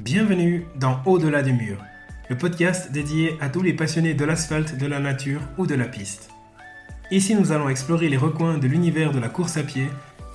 [0.00, 1.76] Bienvenue dans Au-delà du mur,
[2.30, 5.84] le podcast dédié à tous les passionnés de l'asphalte, de la nature ou de la
[5.84, 6.30] piste.
[7.10, 9.88] Ici, nous allons explorer les recoins de l'univers de la course à pied,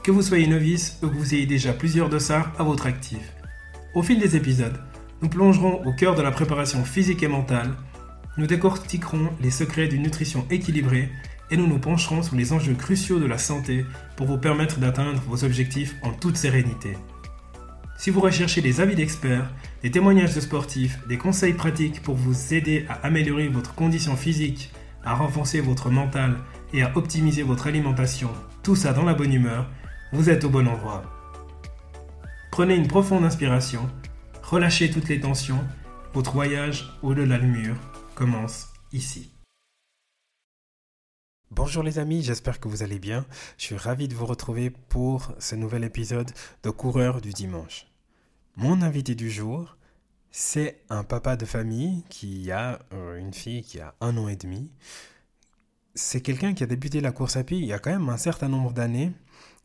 [0.04, 3.34] que vous soyez novice ou que vous ayez déjà plusieurs dossards à votre actif.
[3.96, 4.80] Au fil des épisodes,
[5.24, 7.72] nous plongerons au cœur de la préparation physique et mentale,
[8.38, 11.10] nous décortiquerons les secrets d'une nutrition équilibrée
[11.50, 13.84] et nous nous pencherons sur les enjeux cruciaux de la santé
[14.16, 16.98] pour vous permettre d'atteindre vos objectifs en toute sérénité.
[17.98, 19.50] Si vous recherchez des avis d'experts,
[19.82, 24.72] des témoignages de sportifs, des conseils pratiques pour vous aider à améliorer votre condition physique,
[25.04, 26.36] à renforcer votre mental
[26.74, 28.30] et à optimiser votre alimentation,
[28.64, 29.70] tout ça dans la bonne humeur,
[30.12, 31.04] vous êtes au bon endroit.
[32.52, 33.90] Prenez une profonde inspiration,
[34.44, 35.64] relâchez toutes les tensions,
[36.14, 37.76] votre voyage au-delà du mur
[38.16, 39.35] commence ici.
[41.52, 43.24] Bonjour les amis, j'espère que vous allez bien.
[43.60, 46.32] Je suis ravi de vous retrouver pour ce nouvel épisode
[46.64, 47.86] de Coureur du dimanche.
[48.56, 49.78] Mon invité du jour,
[50.32, 54.36] c'est un papa de famille qui a euh, une fille qui a un an et
[54.36, 54.72] demi.
[55.94, 58.18] C'est quelqu'un qui a débuté la course à pied il y a quand même un
[58.18, 59.12] certain nombre d'années.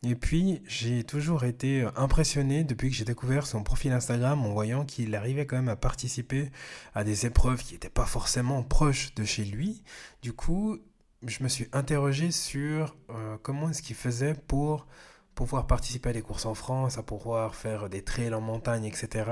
[0.03, 4.85] Et puis, j'ai toujours été impressionné depuis que j'ai découvert son profil Instagram en voyant
[4.85, 6.51] qu'il arrivait quand même à participer
[6.93, 9.83] à des épreuves qui n'étaient pas forcément proches de chez lui.
[10.21, 10.79] Du coup,
[11.25, 14.87] je me suis interrogé sur euh, comment est-ce qu'il faisait pour
[15.35, 19.29] pouvoir participer à des courses en France, à pouvoir faire des trails en montagne, etc.,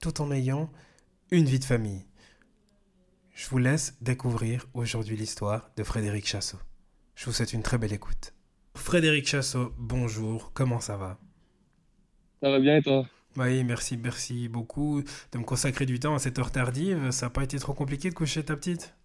[0.00, 0.70] tout en ayant
[1.30, 2.06] une vie de famille.
[3.34, 6.58] Je vous laisse découvrir aujourd'hui l'histoire de Frédéric Chassot.
[7.14, 8.32] Je vous souhaite une très belle écoute.
[8.74, 11.18] Frédéric Chassot, bonjour, comment ça va?
[12.42, 13.06] Ça va bien et toi?
[13.36, 17.10] Oui, merci, merci beaucoup de me consacrer du temps à cette heure tardive.
[17.10, 18.95] Ça n'a pas été trop compliqué de coucher ta petite?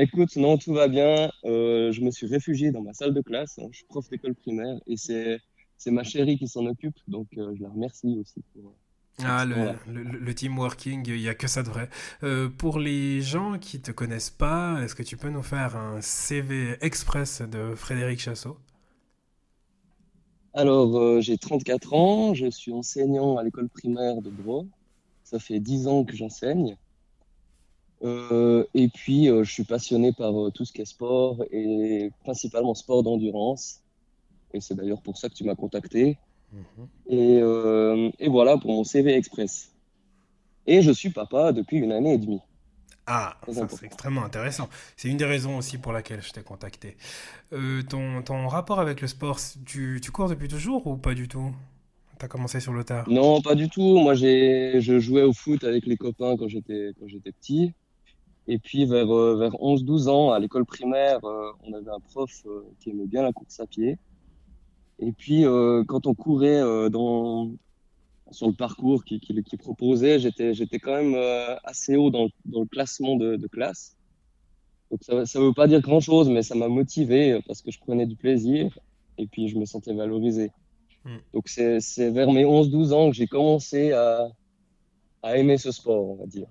[0.00, 1.28] Écoute, non, tout va bien.
[1.44, 3.58] Euh, je me suis réfugié dans ma salle de classe.
[3.58, 3.66] Hein.
[3.72, 5.40] Je suis prof d'école primaire et c'est,
[5.86, 6.96] ma chérie qui s'en occupe.
[7.08, 8.72] Donc, euh, je la remercie aussi pour.
[9.24, 11.90] Ah, le, le, le team working, il n'y a que ça de vrai.
[12.22, 15.74] Euh, pour les gens qui ne te connaissent pas, est-ce que tu peux nous faire
[15.74, 18.56] un CV express de Frédéric Chassot?
[20.54, 24.68] Alors, j'ai 34 ans, je suis enseignant à l'école primaire de Bro.
[25.24, 26.76] Ça fait 10 ans que j'enseigne.
[28.04, 32.10] Euh, et puis, euh, je suis passionné par euh, tout ce qui est sport et
[32.22, 33.80] principalement sport d'endurance.
[34.54, 36.18] Et c'est d'ailleurs pour ça que tu m'as contacté.
[36.52, 36.88] Mhm.
[37.08, 37.40] Et,
[38.18, 39.70] et, voilà pour mon CV Express.
[40.66, 42.40] Et je suis papa depuis une année et demie.
[43.06, 44.68] Ah, c'est extrêmement intéressant.
[44.96, 46.96] C'est une des raisons aussi pour laquelle je t'ai contacté.
[47.50, 51.54] ton, ton, rapport avec le sport, tu, tu cours depuis toujours ou pas du tout?
[52.18, 53.08] Tu as commencé sur le tard?
[53.08, 53.98] Non, pas du tout.
[53.98, 56.92] Moi, je jouais au foot avec les copains quand j'étais
[57.32, 57.74] petit.
[58.50, 62.30] Et puis vers, euh, vers 11-12 ans, à l'école primaire, euh, on avait un prof
[62.46, 63.98] euh, qui aimait bien la course à pied.
[65.00, 65.44] Et puis
[65.86, 66.60] quand on courait
[66.90, 67.52] dans,
[68.32, 71.14] sur le parcours qu'il qui, qui proposait, j'étais, j'étais quand même
[71.62, 73.96] assez haut dans, dans le classement de, de, classe.
[74.90, 78.06] Donc ça ne veut pas dire grand-chose, mais ça m'a motivé parce que je prenais
[78.06, 78.76] du plaisir
[79.18, 80.50] et puis je me sentais valorisé.
[81.04, 81.18] Hmm.
[81.32, 84.32] Donc c'est, c'est vers mes 11-12 ans que j'ai commencé à,
[85.22, 86.48] à aimer ce sport, on va dire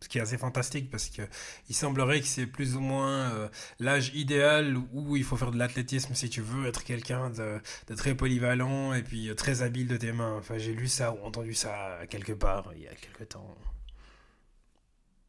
[0.00, 1.22] ce qui est assez fantastique parce que
[1.68, 3.48] il semblerait que c'est plus ou moins euh,
[3.80, 7.60] l'âge idéal où il faut faire de l'athlétisme si tu veux être quelqu'un de,
[7.94, 10.36] très polyvalent et puis euh, très habile de tes mains.
[10.38, 13.56] Enfin, j'ai lu ça ou entendu ça quelque part il y a quelque temps.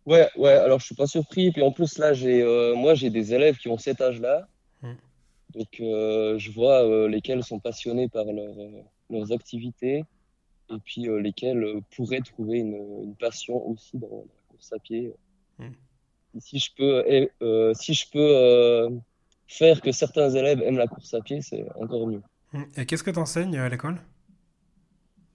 [0.06, 1.52] Ouais, ouais, alors je suis pas surpris.
[1.52, 4.48] Puis en plus, là, j'ai, euh, moi, j'ai des élèves qui ont cet âge-là.
[4.82, 4.94] Hmm.
[5.54, 8.26] Donc, je vois lesquels sont passionnés par
[9.10, 10.04] leurs activités
[10.70, 14.26] et puis lesquels pourraient trouver une, une passion aussi dans,
[14.72, 15.14] à pied.
[15.60, 15.72] Hmm.
[16.40, 17.04] Si je peux,
[17.42, 18.90] euh, si je peux euh,
[19.48, 22.22] faire que certains élèves aiment la course à pied, c'est encore mieux.
[22.54, 22.64] Hmm.
[22.76, 23.98] Et qu'est-ce que tu enseignes à l'école?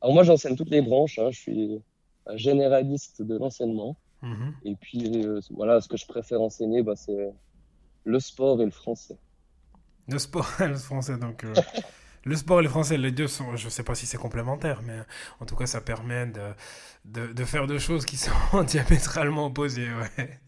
[0.01, 1.19] Alors moi, j'enseigne toutes les branches.
[1.19, 1.31] Hein.
[1.31, 1.81] Je suis
[2.27, 3.97] un généraliste de l'enseignement.
[4.23, 4.51] Hmm.
[4.65, 7.33] Et puis euh, voilà, ce que je préfère enseigner, bah, c'est
[8.05, 9.19] le sport et le français.
[10.09, 11.45] Le sport et le français, donc.
[12.25, 14.83] Le sport et le français, les deux sont, je ne sais pas si c'est complémentaire,
[14.83, 14.99] mais
[15.41, 16.41] en tout cas, ça permet de,
[17.05, 19.89] de, de faire deux choses qui sont diamétralement opposées.
[19.93, 20.41] Ouais.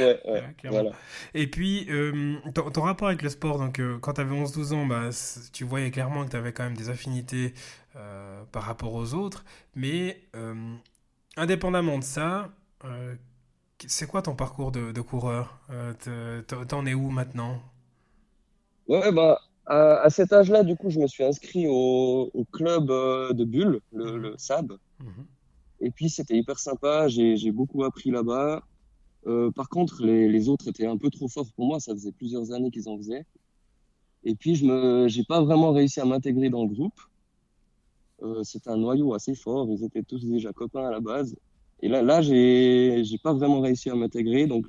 [0.00, 0.90] Ouais, ouais, voilà.
[1.34, 4.86] Et puis, euh, ton, rapport avec le sport, donc euh, quand tu avais 11-12 ans,
[4.86, 5.10] bah,
[5.52, 7.52] tu voyais clairement que tu avais quand même des affinités
[7.96, 9.44] euh, par rapport aux autres,
[9.74, 10.22] mais
[11.36, 12.50] indépendamment de ça,
[13.86, 15.58] c'est quoi ton parcours de, de coureur?
[16.68, 17.62] T'en es où maintenant?
[18.88, 23.44] Ouais, bah, à, cet âge-là, du coup, je me suis inscrit au, club euh, de
[23.44, 24.34] Bulle, le, mhm.
[24.36, 24.72] SAB.
[25.00, 25.26] Mhm.
[25.80, 27.08] Et puis, c'était hyper sympa.
[27.08, 28.62] J'ai beaucoup appris là-bas.
[29.26, 31.80] Euh, par contre, les, autres étaient un peu trop forts pour moi.
[31.80, 33.24] Ça faisait plusieurs années qu'ils en faisaient.
[34.24, 37.00] Et puis, je n'ai pas vraiment réussi à m'intégrer dans le groupe.
[38.22, 39.68] Euh, c'était un noyau assez fort.
[39.70, 41.36] Ils étaient tous déjà copains à la base.
[41.80, 44.46] Et là, là, j'ai, j'ai pas vraiment réussi à m'intégrer.
[44.46, 44.66] Donc,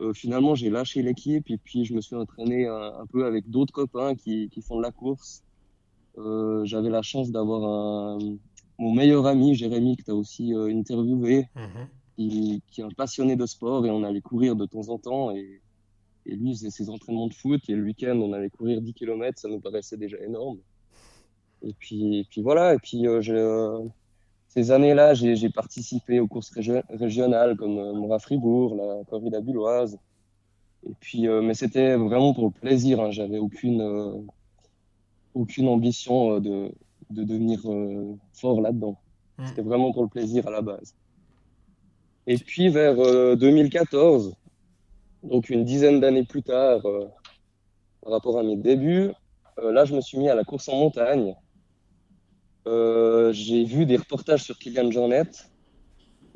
[0.00, 3.48] euh, finalement, j'ai lâché l'équipe et puis je me suis entraîné un, un peu avec
[3.50, 5.42] d'autres copains qui, qui font de la course.
[6.18, 8.18] Euh, j'avais la chance d'avoir
[8.78, 11.88] mon meilleur ami, Jérémy, que tu as aussi euh, interviewé, Mhm.
[12.16, 15.30] qui, qui est un passionné de sport et on allait courir de temps en temps.
[15.34, 15.60] Et,
[16.26, 19.38] et lui, faisait ses entraînements de foot et le week-end, on allait courir 10 km.
[19.38, 20.58] Ça nous paraissait déjà énorme.
[21.62, 22.74] Et puis, et puis voilà.
[22.74, 23.78] Et puis, euh, euh,
[24.56, 29.98] ces années-là, j'ai participé aux courses régio- régionales comme euh, Mora Fribourg, la corrida bulloise.
[30.88, 33.00] Et puis, euh, mais c'était vraiment pour le plaisir.
[33.00, 33.10] Hein.
[33.10, 34.14] J'avais aucune, euh,
[35.34, 36.72] aucune ambition euh, de,
[37.10, 37.60] de devenir
[38.32, 38.96] fort là-dedans.
[39.36, 39.46] Mm.
[39.46, 40.94] C'était vraiment pour le plaisir à la base.
[42.26, 44.34] Et puis vers euh, 2014,
[45.22, 46.80] donc une dizaine d'années plus tard,
[48.02, 49.10] par rapport à mes débuts,
[49.62, 51.36] là je me suis mis à la course en montagne.
[52.66, 55.30] Euh, j'ai vu des reportages sur Kylian Jornet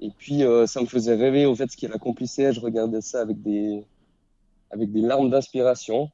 [0.00, 2.53] et puis euh, ça me faisait rêver au fait ce qu'il accomplissait.
[2.53, 3.85] Je regardais ça avec des,
[4.71, 6.11] avec des larmes d'inspiration.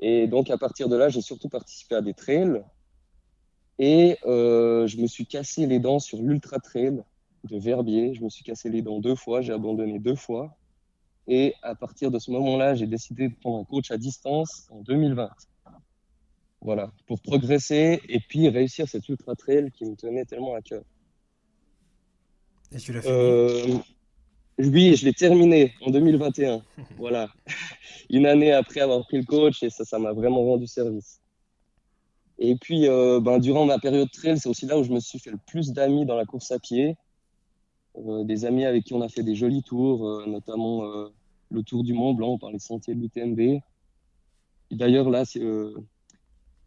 [0.00, 2.62] Et donc à partir de là, j'ai surtout participé à des trails
[3.78, 7.02] et euh, je me suis cassé les dents sur l'ultra trail
[7.44, 8.14] de Verbier.
[8.14, 10.56] Je me suis cassé les dents deux fois, j'ai abandonné deux fois.
[11.28, 14.80] Et à partir de ce moment-là, j'ai décidé de prendre un coach à distance en
[14.80, 15.30] 2020.
[16.60, 20.82] Voilà, pour progresser et puis réussir cet ultra trail qui me tenait tellement à cœur.
[22.72, 23.78] Et tu l'as fini Euh,
[24.58, 26.62] oui, je l'ai terminé en 2021.
[26.98, 27.28] Voilà,
[28.10, 31.20] une année après avoir pris le coach et ça, ça m'a vraiment rendu service.
[32.40, 35.18] Et puis, euh, ben, durant ma période trail, c'est aussi là où je me suis
[35.18, 36.96] fait le plus d'amis dans la course à pied.
[37.96, 40.82] Euh, des amis avec qui on a fait des jolis tours, euh, notamment
[41.50, 43.40] le tour du Mont Blanc par les sentiers de l'UTMB.
[43.40, 43.62] Et
[44.70, 45.74] D'ailleurs, là, c'est, euh,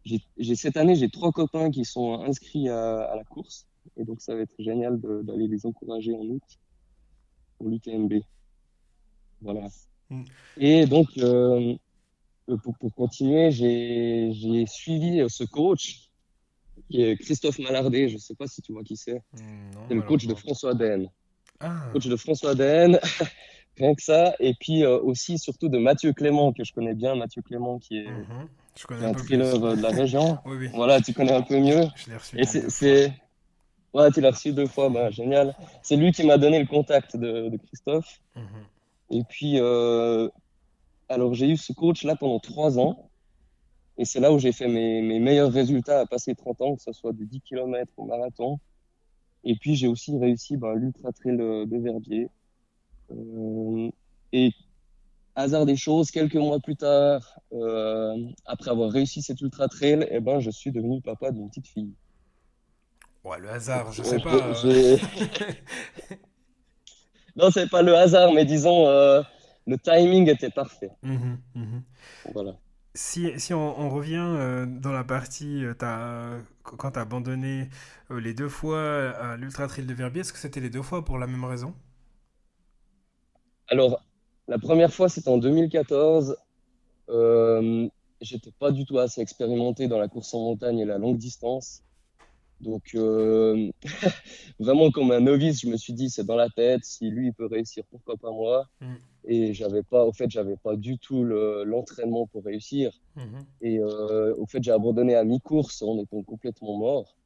[0.04, 3.66] j'ai, cette année, j'ai trois copains qui sont inscrits à, à la course.
[3.96, 6.42] Et donc, ça va être génial d'aller les encourager en août
[7.58, 8.14] pour l'UTMB.
[9.40, 9.68] Voilà.
[10.10, 10.22] Mm.
[10.58, 11.74] Et donc, euh,
[12.62, 16.10] pour, pour continuer, j'ai, suivi euh, ce coach
[16.88, 18.08] qui est Christophe Mallardet.
[18.08, 19.22] Je ne sais pas si tu vois qui c'est.
[19.74, 20.34] Non, C'est le coach de.
[20.34, 21.10] François Daen.
[21.60, 22.98] Ah, Coach de François Daen,
[23.78, 24.34] rien que ça.
[24.40, 27.14] Et puis euh, aussi, surtout de Mathieu Clément, que je connais bien.
[27.14, 28.48] Mathieu Clément, qui est, mhm.
[28.76, 30.38] Je connais un peu euh, de la région.
[30.46, 31.82] Oui, oui, Voilà, tu connais un peu mieux.
[31.96, 32.38] je l'ai reçu.
[32.38, 33.12] Et c'est.
[33.92, 35.54] Ouais, tu l'as reçu deux fois, bah, génial.
[35.82, 38.20] C'est lui qui m'a donné le contact de, de Christophe.
[38.34, 38.44] Mhm.
[39.10, 40.28] Et puis, euh,
[41.10, 43.10] alors j'ai eu ce coach là pendant trois ans.
[43.98, 46.82] Et c'est là où j'ai fait mes, mes meilleurs résultats à passer 30 ans, que
[46.82, 48.58] ce soit du 10 km au marathon.
[49.44, 52.28] Et puis j'ai aussi réussi ben, l'Ultra Trail de, de Verbier.
[53.10, 53.90] Euh,
[54.32, 54.52] et
[55.36, 60.20] hasard des choses, quelques mois plus tard, euh, après avoir réussi cet Ultra Trail, eh
[60.20, 61.94] ben, je suis devenu papa d'une petite fille.
[63.24, 64.48] Ouais, le hasard, je sais je- pas.
[64.48, 64.98] euh, j'ai-
[67.36, 69.22] Non, c'est pas le hasard, mais disons, euh,
[69.66, 70.92] le timing était parfait.
[71.02, 71.84] mhm, mhm.
[72.24, 72.58] Voilà.
[72.94, 77.68] Si, si on, on revient dans la partie, t'as- quand tu as abandonné
[78.10, 81.18] les deux fois à l'Ultra Trail de Verbier, est-ce que c'était les deux fois pour
[81.18, 81.74] la même raison?
[83.66, 84.00] Alors,
[84.48, 86.36] la première fois, c'était en 2014.
[87.08, 87.88] Euh,
[88.20, 91.82] j'étais pas du tout assez expérimenté dans la course en montagne et la longue distance.
[92.60, 93.70] Donc, euh,
[94.60, 96.84] vraiment comme un novice, je me suis dit, c'est dans la tête.
[96.84, 98.68] Si lui, il peut réussir, pourquoi pas moi?
[98.80, 98.94] Mm.
[99.24, 102.92] Et j'avais pas, au fait, j'avais pas du tout le- l'entraînement pour réussir.
[103.16, 103.44] Mhm.
[103.60, 107.16] Et euh, au fait, j'ai abandonné à mi-course en étant complètement mort.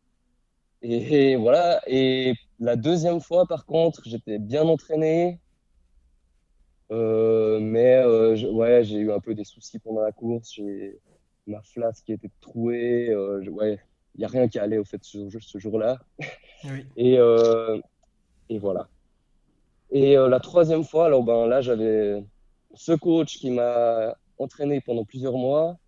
[0.82, 1.80] Et, et voilà.
[1.87, 5.40] Et la deuxième fois, par contre, j'étais bien entraîné.
[6.93, 10.52] Euh, mais euh, je- ouais, j'ai eu un peu des soucis pendant la course.
[10.55, 10.99] J'ai
[11.47, 13.09] ma flasque qui était trouée.
[13.11, 13.78] Euh, je- ouais,
[14.14, 15.99] il n'y a rien qui allait au fait ce, jour- ce jour-là.
[16.64, 16.87] Oui.
[16.97, 17.19] Et,
[18.49, 18.88] et voilà.
[19.90, 22.23] Et la troisième fois, alors ben là, j'avais
[22.75, 25.78] ce coach qui m'a entraîné pendant plusieurs mois.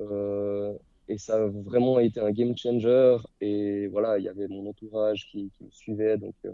[0.00, 0.76] Euh,
[1.08, 3.16] et ça a vraiment été un game changer.
[3.40, 6.16] Et voilà, il y avait mon entourage qui, qui me suivait.
[6.16, 6.50] Donc, euh,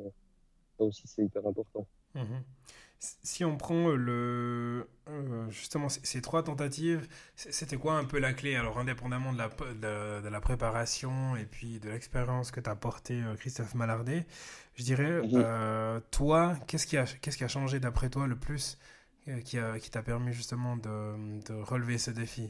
[0.78, 1.86] ça aussi, c'est hyper important.
[2.14, 2.42] Mhm.
[3.02, 8.56] Si on prend le, euh, justement ces trois tentatives, c'était quoi un peu la clé?
[8.56, 13.14] Alors, indépendamment de la, de, de la préparation et puis de l'expérience que t'a apporté
[13.22, 14.26] euh, Christophe Mallardet,
[14.74, 15.30] je dirais, Mhm.
[15.34, 18.76] euh, toi, qu'est-ce qui a, qu'est-ce qui a changé d'après toi le plus
[19.28, 22.48] euh, qui a, qui t'a permis justement de, de relever ce défi?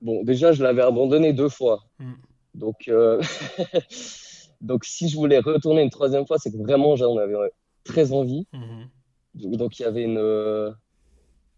[0.00, 1.80] Bon, déjà, je l'avais abandonné deux fois.
[1.98, 2.16] Mm.
[2.54, 3.20] Donc, euh,
[4.60, 7.34] donc si je voulais retourner une troisième fois, c'est que vraiment, j'en avais
[7.86, 8.46] très envie.
[8.52, 9.56] Mhm.
[9.56, 10.72] Donc, il y avait une, euh,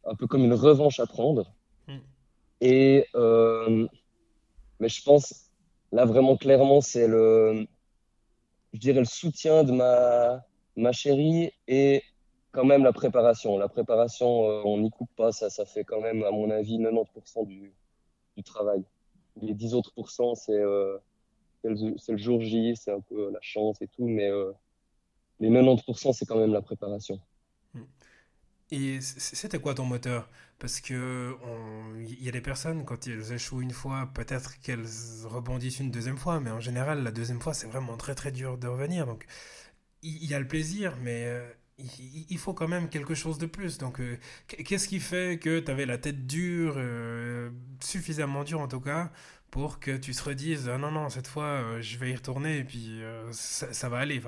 [0.04, 1.52] un peu comme une revanche à prendre.
[1.86, 1.98] Mm.
[2.60, 3.86] Et, euh,
[4.80, 5.50] mais je pense,
[5.92, 7.66] là, vraiment, clairement, c'est le,
[8.72, 10.44] je dirais, le soutien de ma,
[10.76, 12.02] ma chérie et
[12.52, 13.58] quand même la préparation.
[13.58, 16.78] La préparation, euh, on n'y coupe pas, ça, ça fait quand même, à mon avis,
[16.78, 17.74] 90% du,
[18.36, 18.82] du travail.
[19.40, 20.98] Les 10 autres pourcents, c'est euh,
[21.62, 24.30] c'est le, jour J, c'est un peu la chance et tout, mais
[25.40, 27.20] les 90%, c'est quand même la préparation.
[28.70, 30.28] Et c'était quoi ton moteur?
[30.58, 31.36] Parce que
[32.00, 34.86] il y a des personnes, quand elles échouent une fois, peut-être qu'elles
[35.24, 38.58] rebondissent une deuxième fois, mais en général, la deuxième fois, c'est vraiment très très dur
[38.58, 39.06] de revenir.
[39.06, 39.24] Donc,
[40.02, 41.48] il y, a le plaisir, mais euh,
[42.30, 43.78] il, faut quand même quelque chose de plus.
[43.78, 44.18] Donc, euh,
[44.48, 49.10] qu'est-ce qui fait que tu avais la tête dure, euh, suffisamment dure en tout cas,
[49.50, 52.64] pour que tu te redises, ah non, non, cette fois, je vais y retourner et
[52.64, 53.00] puis
[53.32, 54.20] ça, va aller.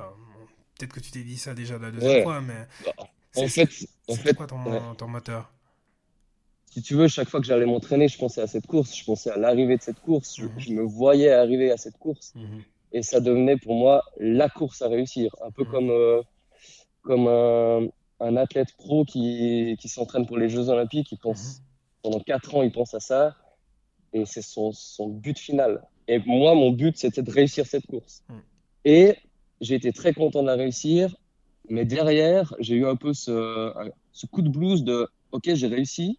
[0.81, 2.67] Peut-être que tu t'es dit ça déjà la deuxième fois, mais...
[2.85, 3.05] Bah,
[3.37, 3.69] en fait,
[4.09, 5.53] en fait, quoi ton, ton, moteur?
[6.67, 9.31] Si tu veux, chaque fois que j'allais m'entraîner, je pensais à cette course, je pensais
[9.31, 10.79] à l'arrivée de cette course, je, mhm.
[10.79, 12.63] me voyais arriver à cette course, mhm.
[12.93, 15.71] et ça devenait pour moi la course à réussir, un peu mhm.
[15.71, 16.23] comme euh,
[17.03, 17.87] comme un,
[18.21, 21.63] un, athlète pro qui, qui s'entraîne pour les Jeux Olympiques, il pense
[22.03, 23.37] pendant quatre ans, il pense à ça,
[24.13, 25.83] et c'est son, son but final.
[26.09, 28.25] Et moi, mon but, c'était de réussir cette course.
[28.85, 29.17] Et
[29.61, 31.15] j'ai été très content de la réussir.
[31.69, 33.73] Mais derrière, j'ai eu un peu ce,
[34.13, 36.19] ce, coup de blues de OK, j'ai réussi,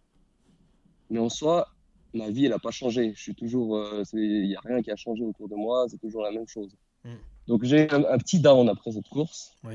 [1.10, 1.68] mais en soi,
[2.14, 3.12] ma vie, elle n'a pas changé.
[3.14, 5.98] Je suis toujours, euh, il n'y a rien qui a changé autour de moi, c'est
[5.98, 6.74] toujours la même chose.
[7.04, 7.10] Mm.
[7.48, 9.54] Donc j'ai un, un, petit down après cette course.
[9.64, 9.74] Oui.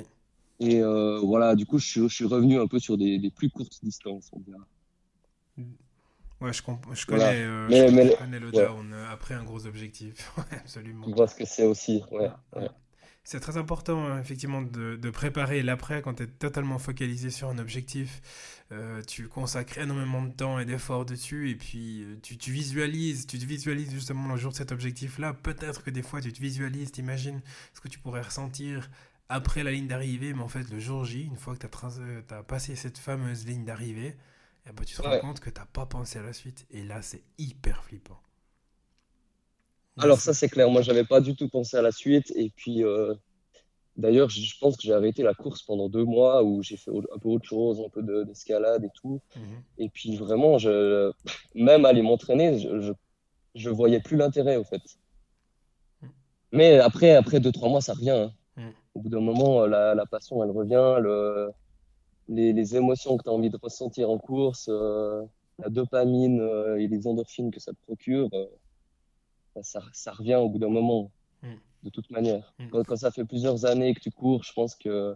[0.59, 3.51] Et euh, voilà, du coup, je, je, suis revenu un peu sur des, des plus
[3.51, 4.41] courtes distances, on.
[5.57, 5.63] Mm.
[6.39, 6.61] Ouais, je,
[6.93, 10.31] je connais, euh, je connais le down après un gros objectif.
[10.51, 11.05] absolument.
[11.07, 12.03] Je vois ce que c'est aussi.
[12.11, 12.69] Ouais, ouais.
[13.29, 17.49] C'est très important, hein, effectivement, de, de préparer l'après quand tu es totalement focalisé sur
[17.49, 18.21] un objectif.
[18.71, 23.27] Euh, tu consacres énormément de temps et d'efforts dessus, et puis euh, tu, tu, visualises,
[23.27, 25.33] tu te visualises justement le jour de cet objectif-là.
[25.33, 27.41] Peut-être que des fois, tu te visualises, t'imagines
[27.73, 28.89] ce que tu pourrais ressentir
[29.27, 31.99] après la ligne d'arrivée, mais en fait, le jour J, une fois que tu as,
[31.99, 34.15] euh, as, passé cette fameuse ligne d'arrivée,
[34.69, 36.65] eh ben, tu te rends compte que tu n'as pas pensé à la suite.
[36.71, 38.21] Et là, c'est hyper flippant.
[39.97, 42.83] Alors ça c'est clair, moi j'avais pas du tout pensé à la suite et puis
[42.83, 43.13] euh,
[43.95, 47.17] d'ailleurs je pense que j'ai arrêté la course pendant deux mois où j'ai fait un
[47.19, 49.21] peu autre chose, un peu d'escalade et tout.
[49.35, 49.63] Mhm.
[49.79, 51.11] Et puis vraiment, je,
[51.55, 52.93] même aller m'entraîner, je,
[53.55, 54.81] je, voyais plus l'intérêt au fait.
[56.01, 56.09] Mhm.
[56.51, 58.11] Mais après, après deux trois mois, ça revient.
[58.11, 58.31] Hein.
[58.55, 58.73] Mhm.
[58.95, 61.49] Au bout d'un moment, la, la, passion elle revient, le,
[62.29, 65.23] les, les émotions que tu as envie de ressentir en course, euh,
[65.59, 68.29] la dopamine euh, et les endorphines que ça te procure
[69.63, 71.11] ça, ça, revient au bout d'un moment,
[71.43, 71.47] mm.
[71.83, 72.53] de toute manière.
[72.59, 72.69] Mm.
[72.69, 75.15] Quand, quand, ça fait plusieurs années que tu cours, je pense que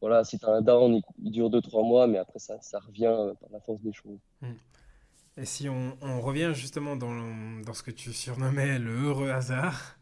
[0.00, 3.06] voilà, si tu as un down, il, dure 2-3 mois, mais après ça, ça revient
[3.06, 4.18] euh, par la force des choses.
[4.40, 4.52] Mm.
[5.36, 7.14] Et si on, on, revient justement dans,
[7.64, 9.96] dans, ce que tu surnommais le heureux hasard,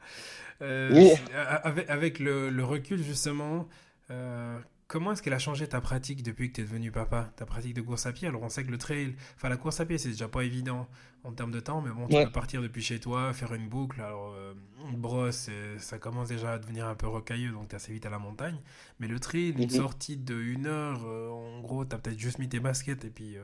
[0.62, 1.14] euh,
[1.62, 3.68] avec, avec le, le, recul justement,
[4.11, 4.58] euh,
[4.88, 7.30] Comment est-ce qu'elle a changé ta pratique depuis que tu es devenu papa?
[7.37, 8.26] Ta pratique de course à pied?
[8.26, 10.88] Alors on sait que le trail, enfin la course à pied c'est déjà pas évident
[11.25, 14.00] en termes de temps, mais bon, tu peux partir depuis chez toi, faire une boucle.
[14.00, 14.54] Alors euh,
[14.90, 18.11] une brosse, ça commence déjà à devenir un peu rocailleux, donc tu assez vite à
[18.11, 18.59] la montagne.
[18.99, 19.68] Mais le trail, une mhm.
[19.68, 23.11] sortie de une heure, euh, en gros, tu as peut-être juste mis tes baskets et
[23.11, 23.37] puis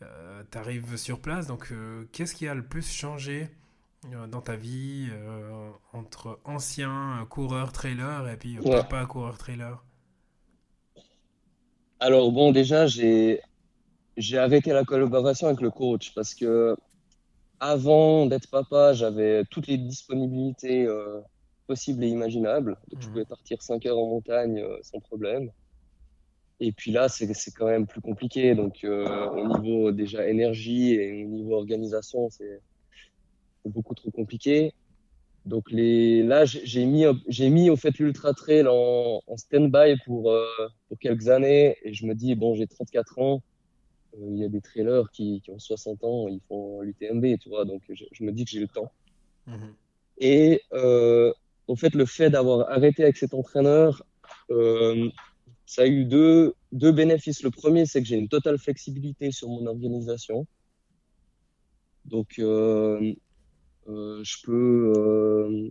[0.00, 1.46] euh, tu arrives sur place.
[1.48, 1.70] Donc
[2.12, 3.50] qu'est-ce qui a le plus changé
[4.30, 5.10] dans ta vie
[5.92, 9.84] entre ancien coureur trailer et puis papa coureur trailer
[12.00, 13.40] alors bon, déjà, j'ai
[14.16, 16.76] j'ai arrêté la collaboration avec le coach parce que
[17.60, 21.20] avant d'être papa, j'avais toutes les disponibilités euh,
[21.66, 22.76] possibles et imaginables.
[22.90, 23.12] Donc, je mhm.
[23.12, 25.50] pouvais partir 5 heures en montagne euh, sans problème.
[26.60, 28.54] Et puis là, c'est quand même plus compliqué.
[28.56, 32.60] Donc, euh, au niveau déjà énergie et au niveau organisation, c'est
[33.64, 34.74] beaucoup trop compliqué.
[35.48, 40.30] Donc les, là, j'ai mis, j'ai mis au fait l'ultra trail en, en stand-by pour,
[40.30, 40.44] euh,
[40.88, 43.42] pour quelques années et je me dis bon, j'ai 34 ans,
[44.14, 47.48] euh, il y a des trailers qui, qui, ont 60 ans, ils font l'UTMB, tu
[47.48, 48.92] vois, donc je, je, me dis que j'ai le temps.
[49.46, 49.74] Mhm.
[50.18, 51.32] Et euh,
[51.66, 54.04] au fait, le fait d'avoir arrêté avec cet entraîneur,
[55.64, 57.42] ça a eu deux, deux bénéfices.
[57.42, 60.46] Le premier, c'est que j'ai une totale flexibilité sur mon organisation.
[62.04, 63.14] Donc, euh,
[63.88, 65.70] je peux, euh,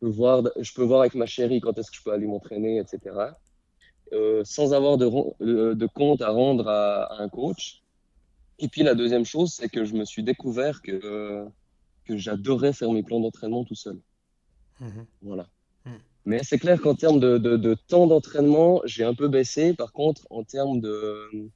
[0.00, 3.16] voir, je peux voir avec ma chérie quand est-ce que je peux aller m'entraîner, etc.
[4.12, 7.82] Euh, sans avoir de, de, compte à rendre à, un coach.
[8.58, 11.46] Et puis la deuxième chose, c'est que je me suis découvert que,
[12.04, 13.98] que j'adorais faire mes plans d'entraînement tout seul.
[14.80, 15.06] Mhm.
[15.22, 15.48] Voilà.
[15.84, 15.98] Mhm.
[16.24, 19.74] Mais c'est clair qu'en termes de, de, de temps d'entraînement, j'ai un peu baissé.
[19.74, 21.50] Par contre, en termes de,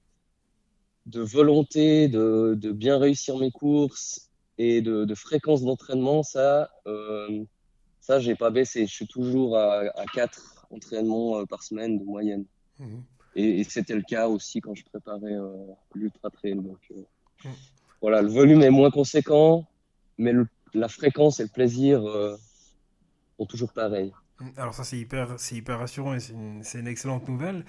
[1.07, 7.45] de volonté de, de bien réussir mes courses Et de, de fréquence d'entraînement, ça, euh,
[8.01, 8.87] ça, j'ai pas baissé.
[8.87, 12.45] Je suis toujours à, à 4 entraînements euh, par semaine de moyenne.
[12.79, 13.03] Mhm.
[13.35, 16.57] Et, et c'était le cas aussi quand je préparais euh, l'ultra trail.
[16.57, 17.05] Donc euh,
[17.45, 17.55] mhm.
[18.01, 19.67] voilà, le volume est moins conséquent,
[20.19, 22.03] mais le, la fréquence et le plaisir
[23.39, 24.13] sont toujours pareils.
[24.57, 27.65] Alors ça c'est hyper, c'est hyper rassurant et c'est une, une, excellente nouvelle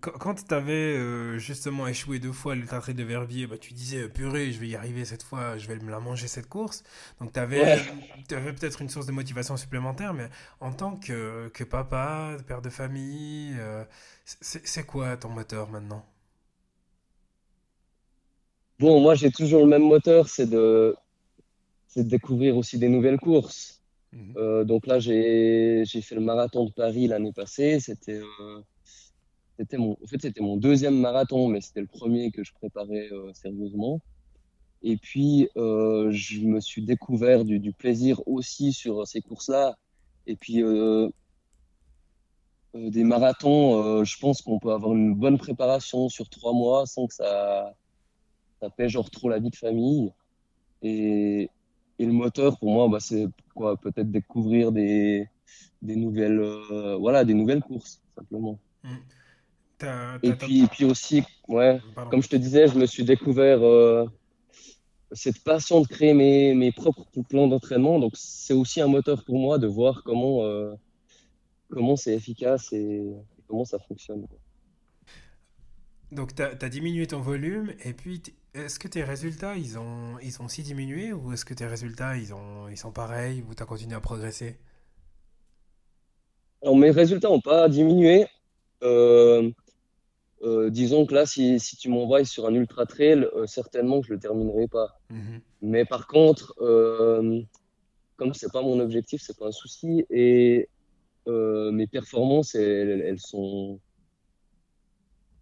[0.00, 4.04] quand tu avais euh, justement échoué deux fois le trail de Verbier, bah, tu disais
[4.04, 6.82] euh, purée, je vais y arriver cette fois, je vais me la manger cette course.
[7.20, 7.80] Donc tu avais,
[8.30, 10.28] avais peut-être une source de motivation supplémentaire, mais
[10.60, 13.84] en tant que, que papa, père de famille, euh,
[14.24, 16.04] c'est quoi ton moteur maintenant?
[18.78, 20.96] Bon, moi j'ai toujours le même moteur, c'est de,
[21.96, 23.76] de découvrir aussi des nouvelles courses.
[24.10, 24.64] Mmh.
[24.64, 28.22] donc là, j'ai fait le marathon de Paris l'année passée, c'était
[29.58, 33.08] c'était mon, en fait, c'était mon deuxième marathon, mais c'était le premier que je préparais
[33.12, 34.00] euh, sérieusement.
[34.82, 39.76] Et puis, euh, je me suis découvert du, plaisir aussi sur ces courses-là.
[40.28, 41.08] Et puis, euh,
[42.74, 47.14] des marathons, je pense qu'on peut avoir une bonne préparation sur trois mois sans que
[47.14, 47.74] ça,
[48.60, 50.12] ça genre trop la vie de famille.
[50.82, 51.50] Et,
[51.98, 55.26] et le moteur, pour moi, bah, c'est quoi Peut-être découvrir des,
[55.82, 56.40] des nouvelles,
[57.00, 58.60] voilà, des nouvelles courses, simplement.
[60.22, 61.80] Et, puis, et puis aussi, ouais,
[62.10, 64.06] comme je te disais, je me suis découvert euh,
[65.12, 67.98] cette passion de créer mes, mes propres plans d'entraînement.
[67.98, 70.74] Donc, c'est aussi un moteur pour moi de voir comment euh,
[71.70, 73.04] comment c'est efficace et,
[73.46, 74.26] comment ça fonctionne.
[76.10, 78.22] Donc, tu as, as, diminué ton volume et puis
[78.54, 82.16] est-ce que tes résultats, ils ont, ils ont aussi diminué ou est-ce que tes résultats,
[82.16, 84.58] ils, ont, ils sont pareils ou tu as continué à progresser?
[86.62, 88.26] Alors, mes résultats n'ont pas diminué.
[88.82, 89.50] Euh,
[90.42, 94.06] euh, disons que là, si, si tu m'envoies sur un ultra trail, euh, certainement que
[94.06, 95.00] je le terminerai pas.
[95.10, 95.40] Mhm.
[95.62, 97.40] Mais par contre, euh,
[98.16, 100.68] comme c'est pas mon objectif, c'est pas un souci, et
[101.26, 103.80] euh, mes performances, elles, elles, sont,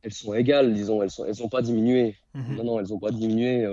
[0.02, 2.16] elles sont égales, disons, elles sont, elles ont pas diminué.
[2.34, 2.56] Mhm.
[2.56, 3.66] Non, non, elles ont pas diminué.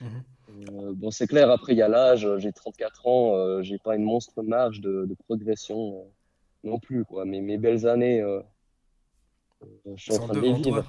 [0.00, 0.92] Mhm.
[0.94, 1.50] bon, c'est clair.
[1.50, 2.28] Après, il y a l'âge.
[2.38, 3.62] J'ai 34 ans.
[3.62, 6.04] j'ai pas une monstre marge de, de progression
[6.62, 7.24] non plus, quoi.
[7.24, 8.22] Mais mes belles années
[9.96, 10.84] je suis en train de vivre.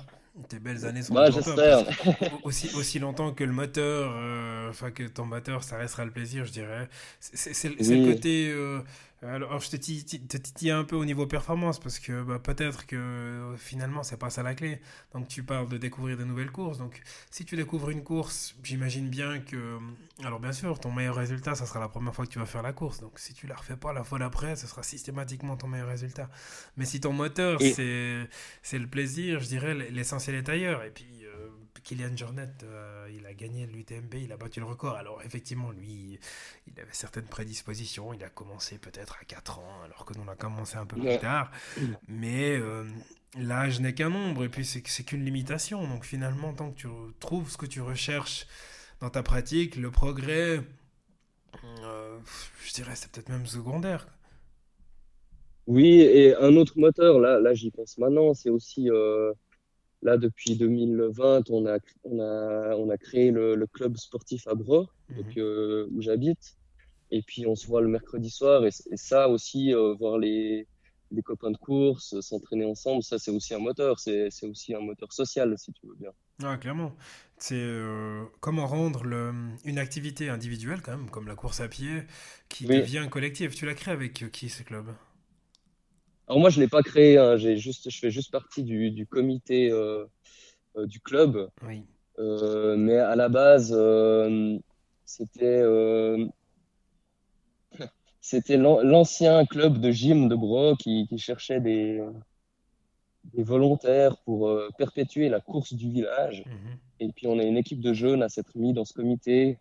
[0.47, 1.85] Tes belles années sont bah, j'espère.
[2.43, 6.45] aussi, aussi longtemps que le moteur, euh, enfin que ton moteur, ça restera le plaisir,
[6.45, 6.87] je dirais.
[7.19, 8.81] C'est le côté euh,
[9.21, 14.01] alors, je te titille un peu au niveau performance parce que bah, peut-être que finalement,
[14.01, 14.79] c'est pas ça la clé.
[15.13, 16.77] Donc, tu parles de découvrir de nouvelles courses.
[16.77, 19.77] Donc, si tu découvres une course, j'imagine bien que.
[20.23, 22.61] Alors, bien sûr, ton meilleur résultat, ça sera la première fois que tu vas faire
[22.61, 23.01] la course.
[23.01, 26.29] Donc, si tu la refais pas la fois d'après, ce sera systématiquement ton meilleur résultat.
[26.77, 30.83] Mais si ton moteur, c'est le plaisir, je dirais, l'essentiel est ailleurs.
[30.83, 31.25] Et puis,
[31.83, 34.95] Kylian Jornet, euh, il a gagné l'UTMB, il a battu le record.
[34.95, 36.19] Alors effectivement, lui,
[36.67, 38.13] il avait certaines prédispositions.
[38.13, 40.99] Il a commencé peut-être à 4 ans, alors que nous on a commencé un peu
[40.99, 41.51] plus tard.
[42.07, 42.85] Mais euh,
[43.37, 45.87] l'âge n'est qu'un nombre, et puis c'est qu'une limitation.
[45.87, 46.87] Donc finalement, tant que tu
[47.19, 48.47] trouves ce que tu recherches
[48.99, 50.61] dans ta pratique, le progrès,
[51.83, 52.17] euh,
[52.65, 54.07] je dirais, c'est peut-être même secondaire.
[55.67, 58.89] Oui, et un autre moteur, là, là j'y pense maintenant, c'est aussi
[60.01, 64.55] Là, depuis 2020, on a, on a, on a créé le, le club sportif à
[64.55, 65.17] Bro, mhm.
[65.17, 66.55] donc, euh, où j'habite.
[67.11, 68.65] Et puis, on se voit le mercredi soir.
[68.65, 70.67] Et, et ça aussi, euh, voir les,
[71.11, 73.99] les copains de course, s'entraîner ensemble, ça, c'est aussi un moteur.
[73.99, 76.11] C'est aussi un moteur social, si tu veux bien.
[76.43, 76.95] Ah, clairement.
[77.37, 79.33] C'est euh, comment rendre le,
[79.65, 82.03] une activité individuelle, quand même, comme la course à pied,
[82.47, 83.55] qui devient collective.
[83.55, 84.85] Tu l'as créé avec qui, ce club?
[86.29, 87.17] Alors moi, je l'ai pas créé.
[87.17, 90.05] Hein, j'ai juste, je fais juste partie du, du comité euh,
[90.77, 91.49] euh, du club.
[91.67, 91.83] Oui.
[92.19, 93.75] Euh, mais à la base,
[95.05, 95.63] c'était
[98.21, 101.99] c'était l'ancien club de gym de Bro qui, qui cherchait des,
[103.33, 106.43] des volontaires pour perpétuer la course du village.
[106.45, 106.77] Mhm.
[106.99, 109.57] Et puis on a une équipe de jeunes à s'être mis dans ce comité,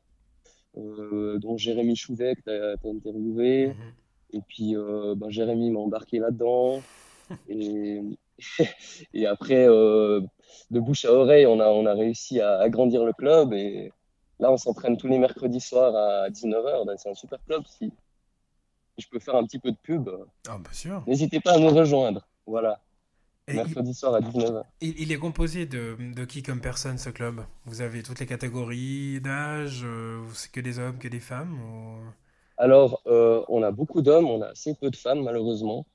[0.74, 3.68] dont Jérémy Chouvet que tu as, interviewé.
[3.68, 3.94] Mhm.
[4.32, 6.82] Et puis, euh, ben, Jérémy m'a embarqué là-dedans.
[7.48, 8.00] Et,
[9.14, 10.20] et après, euh,
[10.70, 13.52] de bouche à oreille, on a, on a réussi à agrandir le club.
[13.52, 13.92] Et
[14.38, 16.86] là, on s'entraîne tous les mercredis soirs à 19h.
[16.86, 17.64] Ben, c'est un super club.
[17.66, 17.92] Si,
[18.98, 20.10] je peux faire un petit peu de pub,
[20.48, 21.04] ah, bien sûr.
[21.06, 22.26] n'hésitez pas à nous rejoindre.
[22.46, 22.80] Voilà.
[23.46, 24.62] mercredi soir à 19h.
[24.80, 27.44] Il, il est composé de, de, qui comme personne ce club?
[27.64, 31.98] Vous avez toutes les catégories d'âge euh, C'est que des hommes, que des femmes ou...
[32.58, 35.86] Alors, euh, on a beaucoup d'hommes, on a assez peu de femmes, malheureusement.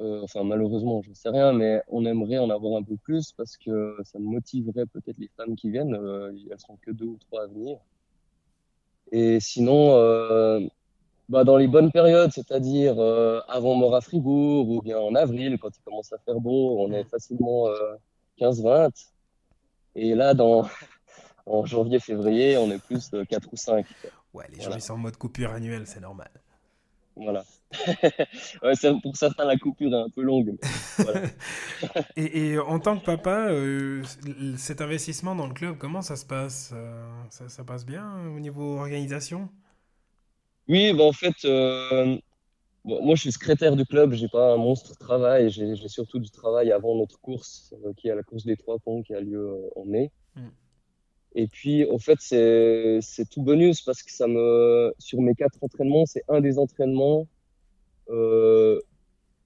[0.00, 3.32] Euh, enfin, malheureusement, je ne sais rien, mais on aimerait en avoir un peu plus
[3.32, 5.94] parce que ça motiverait peut-être les femmes qui viennent.
[5.94, 7.78] Euh, elles seront que deux ou trois à venir.
[9.12, 9.92] Et sinon,
[11.28, 12.98] bah, dans les bonnes périodes, c'est-à-dire
[13.48, 16.90] avant Mort à Fribourg ou bien en avril, quand il commence à faire beau, on
[16.92, 17.68] est facilement
[18.40, 18.90] 15-20.
[19.94, 20.68] Et là, dans,
[21.46, 23.86] en janvier-février, on est plus 4 ou 5.
[24.34, 26.30] Ouais, les gens ils sont en mode coupure annuelle, c'est normal.
[27.16, 27.44] Voilà.
[29.02, 30.56] pour certains, la coupure est un peu longue.
[32.16, 34.02] et, en tant que papa, euh,
[34.56, 38.78] cet investissement dans le club, comment ça se passe euh, ça, passe bien au niveau
[38.78, 39.48] organisation?
[40.68, 42.18] Oui, bah, en fait, euh,
[42.84, 46.72] moi je suis secrétaire du club, j'ai pas un monstre travail, j'ai surtout du travail
[46.72, 50.10] avant notre course, qui est la course des trois ponts qui a lieu en mai.
[50.34, 50.48] Hmm.
[51.34, 56.06] Et puis, en fait, c'est tout bonus parce que ça me, sur mes quatre entraînements,
[56.06, 57.26] c'est un des entraînements
[58.08, 58.80] euh,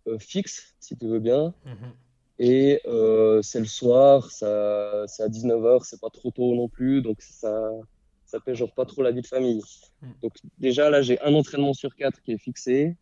[0.06, 1.54] euh, fixes, si tu veux bien.
[1.64, 1.92] Mhm.
[2.40, 7.20] Et euh, c'est le soir, c'est à 19h, c'est pas trop tôt non plus, donc
[7.20, 7.70] ça,
[8.26, 9.62] ça fait genre pas trop la vie de famille.
[10.02, 10.14] Mhm.
[10.22, 12.96] Donc déjà là, j'ai un entraînement sur quatre qui est fixé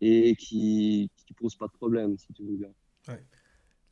[0.00, 2.70] et qui, qui pose pas de problème, si tu veux bien.
[3.08, 3.20] Ouais.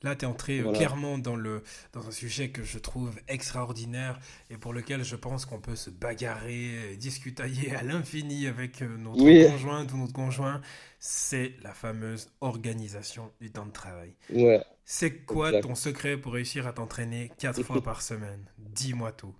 [0.02, 4.18] Là, tu es entré euh, clairement dans, le, dans un sujet que je trouve extraordinaire
[4.50, 9.18] et pour lequel je pense qu'on peut se bagarrer, discutailler à l'infini avec euh, notre
[9.50, 10.60] conjoint ou notre conjoint.
[10.98, 14.14] C'est la fameuse organisation du temps de travail.
[14.30, 14.62] Ouais.
[14.84, 18.44] C'est quoi ton secret pour réussir à t'entraîner quatre fois par semaine?
[18.58, 19.34] Dis-moi tout.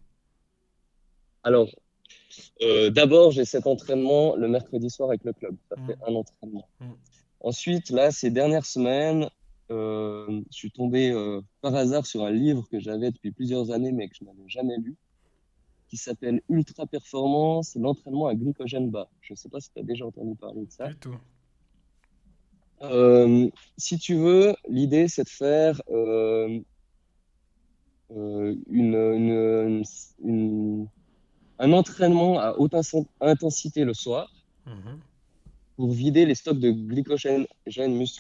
[1.45, 1.69] Alors,
[2.63, 5.55] euh, d'abord, j'ai cet entraînement le mercredi soir avec le club.
[5.69, 6.09] Ça fait mmh.
[6.09, 6.69] un entraînement.
[6.81, 6.87] Mmh.
[7.41, 9.29] Ensuite, là, ces dernières semaines,
[9.71, 14.09] je suis tombé euh, par hasard sur un livre que j'avais depuis plusieurs années mais
[14.09, 14.97] que je n'avais jamais lu,
[15.89, 19.09] qui s'appelle Ultra Performance, l'entraînement à glycogène bas.
[19.21, 20.89] Je ne sais pas si tu as déjà entendu parler de ça.
[20.89, 21.17] Du tout.
[22.83, 23.49] Euh,
[23.79, 26.65] si tu veux, l'idée c'est de faire une,
[30.23, 30.89] une,
[31.59, 32.75] un entraînement à haute
[33.21, 34.31] intensité le soir
[34.67, 35.01] mhm.
[35.77, 37.47] pour vider les stocks de glycogène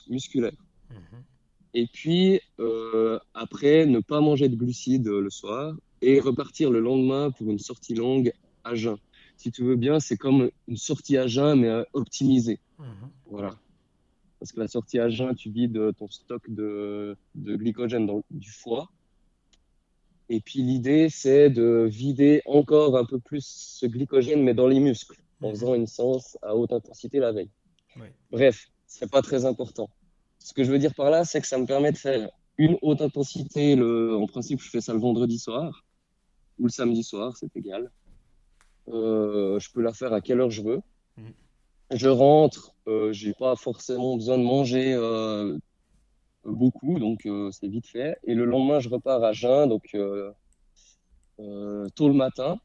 [0.08, 0.52] musculaire.
[0.90, 1.22] Mhm.
[1.78, 7.30] Et puis, euh, après, ne pas manger de glucides le soir et repartir le lendemain
[7.30, 8.32] pour une sortie longue
[8.64, 8.96] à jeun.
[9.36, 12.60] Si tu veux bien, c'est comme une sortie à jeun, mais optimisée.
[12.78, 13.10] Mhm.
[13.26, 13.58] Voilà.
[14.38, 18.50] Parce que la sortie à jeun, tu vides ton stock de, de glycogène dans, du
[18.50, 18.90] foie.
[20.30, 24.80] Et puis l'idée, c'est de vider encore un peu plus ce glycogène, mais dans les
[24.80, 25.54] muscles, en mhm.
[25.54, 27.50] faisant une séance à haute intensité la veille.
[27.96, 28.06] Oui.
[28.30, 29.90] Bref, c'est pas très important.
[30.46, 32.78] Ce que je veux dire par là, c'est que ça me permet de faire une
[32.80, 33.74] haute intensité.
[33.74, 34.16] Le...
[34.16, 35.84] En principe, je fais ça le vendredi soir
[36.60, 37.90] ou le samedi soir, c'est égal.
[38.86, 40.80] Euh, je peux la faire à quelle heure je veux.
[41.16, 41.30] Mm.
[41.90, 45.58] Je rentre, euh, j'ai pas forcément besoin de manger euh,
[46.44, 48.16] beaucoup, donc euh, c'est vite fait.
[48.22, 49.96] Et le lendemain, je repars à jeun, donc
[51.96, 52.60] tôt le matin.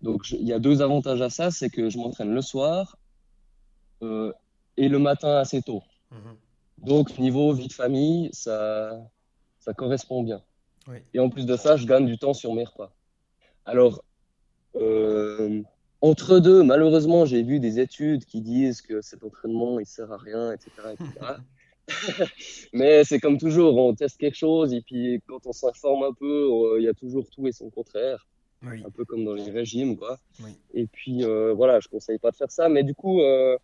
[0.00, 2.98] Donc il y a deux avantages à ça, c'est que je m'entraîne le soir
[4.02, 5.84] et le matin assez tôt.
[6.12, 6.43] Mm-hmm.
[6.78, 9.00] Donc, niveau vie de famille, ça,
[9.58, 10.42] ça correspond bien.
[11.14, 12.92] Et en plus de ça, je gagne du temps sur mes repas.
[13.64, 14.04] Alors,
[14.76, 15.62] euh,
[16.02, 20.18] entre deux, malheureusement, j'ai vu des études qui disent que cet entraînement, il sert à
[20.18, 20.70] rien, etc.
[22.72, 26.76] Mais c'est comme toujours, on teste quelque chose et puis quand on s'informe un peu,
[26.78, 28.26] il y a toujours tout et son contraire.
[28.66, 30.18] Un peu comme dans les régimes, quoi.
[30.72, 32.68] Et puis, euh, voilà, je conseille pas de faire ça.
[32.68, 33.56] Mais du coup, euh,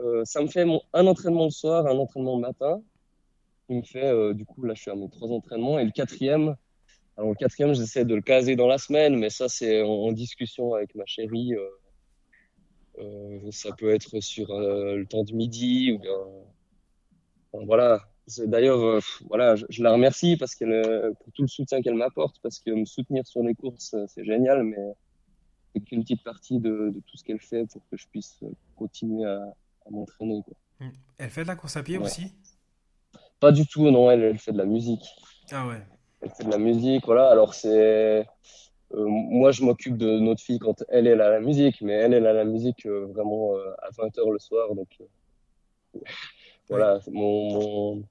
[0.00, 2.82] euh, ça me fait un entraînement le soir, un entraînement le matin.
[3.68, 5.78] Il me fait, euh, du coup, là, je suis à mes trois entraînements.
[5.78, 6.56] Et le quatrième,
[7.16, 10.74] alors le quatrième, j'essaie de le caser dans la semaine, mais ça, c'est en, discussion
[10.74, 11.54] avec ma chérie.
[12.98, 18.02] Euh, ça peut être sur le temps de midi ou voilà.
[18.46, 22.70] D'ailleurs, voilà, je, la remercie parce qu'elle, pour tout le soutien qu'elle m'apporte, parce que
[22.70, 24.76] me soutenir sur les courses, c'est génial, mais
[25.74, 28.40] c'est qu'une petite partie de, tout ce qu'elle fait pour que je puisse
[28.76, 29.52] continuer à,
[29.86, 30.42] à m'entraîner.
[30.80, 30.90] Hmm.
[31.18, 32.32] Elle fait de la course à pied aussi?
[33.40, 35.04] Pas du tout, non, elle, elle fait de la musique.
[35.50, 35.82] Ah ouais.
[36.20, 37.28] Elle fait de la musique, voilà.
[37.30, 38.26] Alors c'est.
[38.94, 42.12] Euh, moi, je m'occupe de notre fille quand elle est à la musique, mais elle,
[42.14, 44.74] est à la musique euh, vraiment euh, à 20h le soir.
[44.74, 44.98] Donc
[46.68, 48.04] voilà, mon,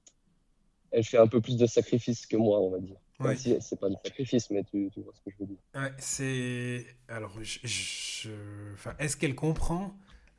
[0.90, 2.96] elle fait un peu plus de sacrifices que moi, on va dire.
[3.20, 3.36] Ouais.
[3.36, 5.58] Si c'est pas de sacrifice, mais tu, tu, vois ce que je veux dire.
[5.74, 6.86] Ouais, c'est.
[7.08, 8.28] Alors, je...
[8.74, 9.94] Enfin, est-ce qu'elle comprend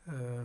[0.09, 0.43] euh,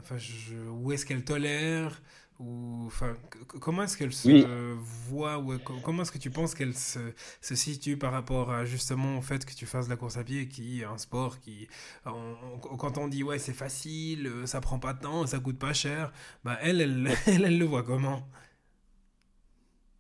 [0.71, 2.01] où est-ce qu'elle tolère
[2.39, 3.17] ou enfin
[3.61, 4.77] comment est-ce qu'elle se
[5.11, 7.01] voit ou comment est-ce que tu penses qu'elle se,
[7.41, 10.23] se, situe par rapport à justement au fait que tu fasses de la course à
[10.23, 11.67] pied qui est un sport qui
[12.05, 15.73] quand on dit ouais c'est facile euh, ça prend pas de temps ça coûte pas
[15.73, 16.13] cher
[16.45, 18.23] bah elle elle, elle, le voit comment?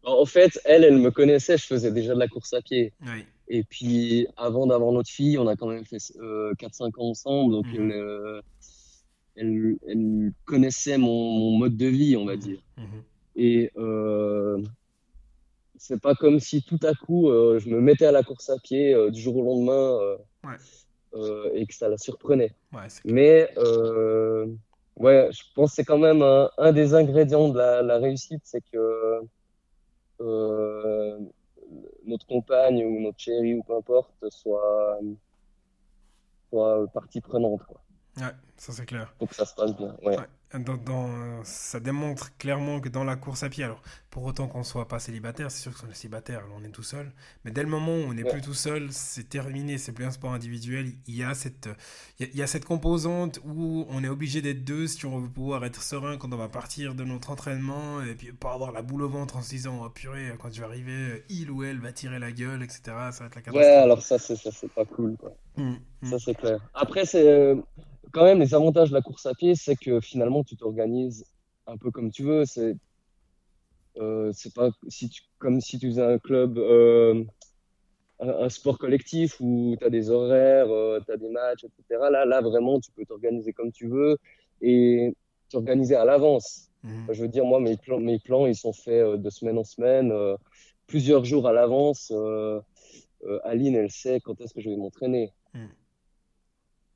[0.04, 2.92] En fait elle elle me connaissait je faisais déjà de la course à pied
[3.48, 7.52] Et puis, avant d'avoir notre fille, on a quand même fait 4-5 ans ensemble.
[7.52, 7.90] Donc, mhm.
[7.90, 8.42] elle,
[9.38, 12.40] elle, connaissait mon, mode de vie, on va mhm.
[12.40, 12.58] dire.
[12.76, 13.02] Mhm.
[13.36, 13.70] Et
[15.76, 18.94] c'est pas comme si tout à coup, je me mettais à la course à pied
[19.10, 20.16] du jour au lendemain
[21.54, 22.52] et que ça la surprenait.
[23.04, 23.48] Mais
[24.98, 29.22] ouais, je pense que c'est quand même un, des ingrédients de la, réussite, c'est que
[30.20, 31.18] euh,
[32.04, 34.98] notre compagne ou notre chérie ou peu importe soit,
[36.48, 37.62] soit partie prenante.
[37.64, 37.80] Quoi.
[38.20, 39.14] Ouais, ça c'est clair.
[39.20, 39.94] Donc ça se passe bien.
[40.02, 40.16] Ouais.
[40.54, 44.88] Dans, ça démontre clairement que dans la course à pied, alors pour autant qu'on soit
[44.88, 47.12] pas célibataire, c'est sûr que qu'on est célibataire, on est tout seul,
[47.44, 50.10] mais dès le moment où on n'est plus tout seul, c'est terminé, c'est plus un
[50.10, 50.92] sport individuel.
[51.06, 51.68] Il y a cette,
[52.18, 55.66] il y a, cette composante où on est obligé d'être deux si on veut pouvoir
[55.66, 59.02] être serein quand on va partir de notre entraînement et puis pas avoir la boule
[59.02, 61.92] au ventre en se disant oh, purée quand je vais arriver, il ou elle va
[61.92, 62.80] tirer la gueule, etc.
[62.84, 63.54] Ça va être la catastrophe.
[63.54, 65.34] Ouais, alors ça c'est ça c'est pas cool quoi.
[65.58, 66.10] Mmh, mmh.
[66.10, 66.58] Ça c'est clair.
[66.72, 67.56] Après c'est euh,
[68.12, 71.24] quand même, les avantages de la course à pied, c'est que finalement, tu t'organises
[71.66, 72.44] un peu comme tu veux.
[72.44, 72.76] C'est
[73.98, 77.24] euh, pas si tu, comme si tu faisais un club, euh,
[78.20, 82.08] un, sport collectif où tu as des horaires, euh, tu as des matchs, etc.
[82.10, 84.18] Là, là, vraiment, tu peux t'organiser comme tu veux
[84.60, 85.14] et
[85.50, 86.70] t'organiser à l'avance.
[86.84, 87.12] Mmh.
[87.12, 90.12] Je veux dire, moi, mes plans, mes plans, ils sont faits de semaine en semaine,
[90.86, 92.12] plusieurs jours à l'avance.
[93.44, 95.32] Aline, elle sait quand est-ce que je vais m'entraîner.
[95.54, 95.66] Mmh.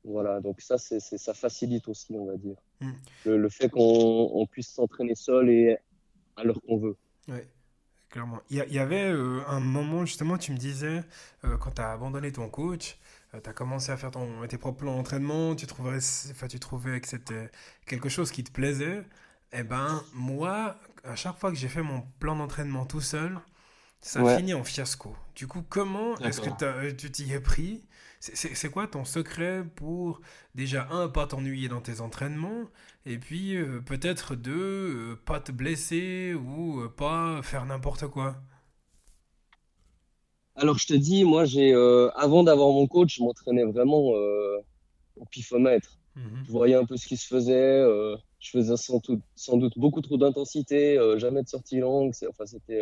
[0.05, 2.57] Voilà, donc ça, c'est, ça facilite aussi, on va dire.
[2.81, 2.91] Hmm.
[3.25, 5.77] Le, fait qu'on puisse s'entraîner seul et
[6.35, 6.97] à l'heure qu'on veut.
[7.29, 7.39] Oui,
[8.09, 8.41] clairement.
[8.49, 11.03] Il y, avait euh, un moment, justement, tu me disais,
[11.45, 12.97] euh, quand tu as abandonné ton coach,
[13.33, 15.97] euh, tu as commencé à faire ton, tes propres plans d'entraînement, tu trouvais,
[16.31, 17.49] enfin, tu trouvais que c'était
[17.85, 19.03] quelque chose qui te plaisait.
[19.53, 23.39] Eh ben, moi, à chaque fois que j'ai fait mon plan d'entraînement tout seul,
[24.03, 25.15] ça a fini en fiasco.
[25.33, 27.81] Du coup, comment est-ce que tu t'y es pris?
[28.19, 30.21] C'est quoi ton secret pour
[30.55, 32.69] déjà, un, pas t'ennuyer dans tes entraînements,
[33.05, 38.35] et puis euh, peut-être deux, euh, pas te blesser ou euh, pas faire n'importe quoi?
[40.55, 41.73] Alors je te dis, moi j'ai
[42.15, 44.13] avant d'avoir mon coach, je m'entraînais vraiment
[45.15, 45.97] au pifomètre.
[46.15, 46.43] Mhm.
[46.45, 47.83] Je voyais un peu ce qui se faisait,
[48.39, 49.01] je faisais sans,
[49.35, 52.13] sans, doute beaucoup trop d'intensité, jamais de sortie longue.
[52.29, 52.81] Enfin, c'était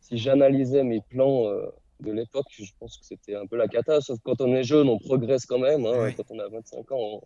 [0.00, 1.44] si j'analysais mes plans
[2.00, 4.00] de l'époque, je pense que c'était un peu la cata.
[4.00, 5.84] Sauf quand on est jeune, on progresse quand même.
[5.86, 6.12] Hein.
[6.16, 7.20] Quand on a 25 ans,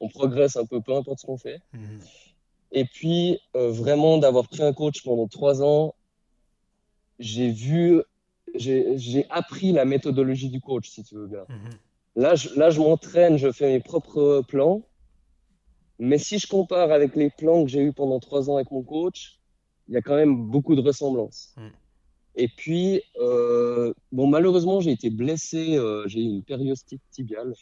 [0.00, 1.60] on, progresse un peu, peu importe ce qu'on fait.
[1.72, 2.00] Mhm.
[2.72, 5.94] Et puis, euh, vraiment, d'avoir pris un coach pendant trois ans,
[7.18, 8.02] j'ai vu,
[8.54, 11.44] j'ai appris la méthodologie du coach, si tu veux bien.
[11.48, 11.70] Mhm.
[12.16, 14.82] Là, je, là, je m'entraîne, je fais mes propres plans.
[15.98, 18.82] Mais si je compare avec les plans que j'ai eus pendant trois ans avec mon
[18.82, 19.38] coach,
[19.88, 21.54] il y a quand même beaucoup de ressemblances.
[21.56, 21.70] Mhm.
[22.36, 27.54] Et puis, euh, bon, malheureusement, j'ai été blessé, euh, j'ai eu une périostite tibiale,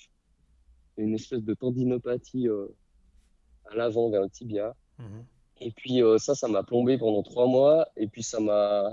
[0.97, 2.67] une espèce de tendinopathie euh,
[3.71, 4.75] à l'avant vers le tibia.
[4.99, 5.25] Mhm.
[5.61, 7.87] Et puis ça, ça m'a plombé pendant trois mois.
[7.97, 8.91] Et puis ça m'a,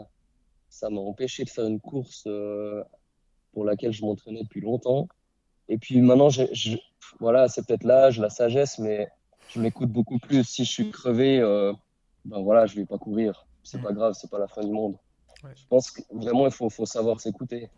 [0.69, 2.27] ça m'a empêché de faire une course
[3.51, 5.07] pour laquelle je m'entraînais depuis longtemps.
[5.67, 6.77] Et puis maintenant, je,
[7.19, 9.09] voilà, c'est peut-être l'âge, la sagesse, mais
[9.49, 10.43] je m'écoute beaucoup plus.
[10.43, 11.39] Si je suis crevé,
[12.25, 13.47] ben voilà, je vais pas courir.
[13.63, 13.83] C'est mhm.
[13.83, 14.95] pas grave, c'est pas la fin du monde.
[15.55, 17.69] Je pense que vraiment, il faut, faut savoir s'écouter.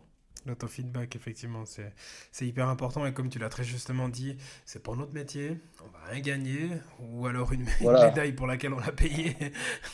[0.46, 3.06] L'autofeedback, effectivement, c'est hyper important.
[3.06, 6.68] Et comme tu l'as très justement dit, c'est pour notre métier, on va rien gagner,
[7.00, 9.34] ou alors une, médaille pour laquelle on l'a payé.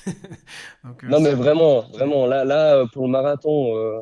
[0.85, 4.00] Donc, euh, non, mais vraiment, vraiment, là, là pour le marathon, euh,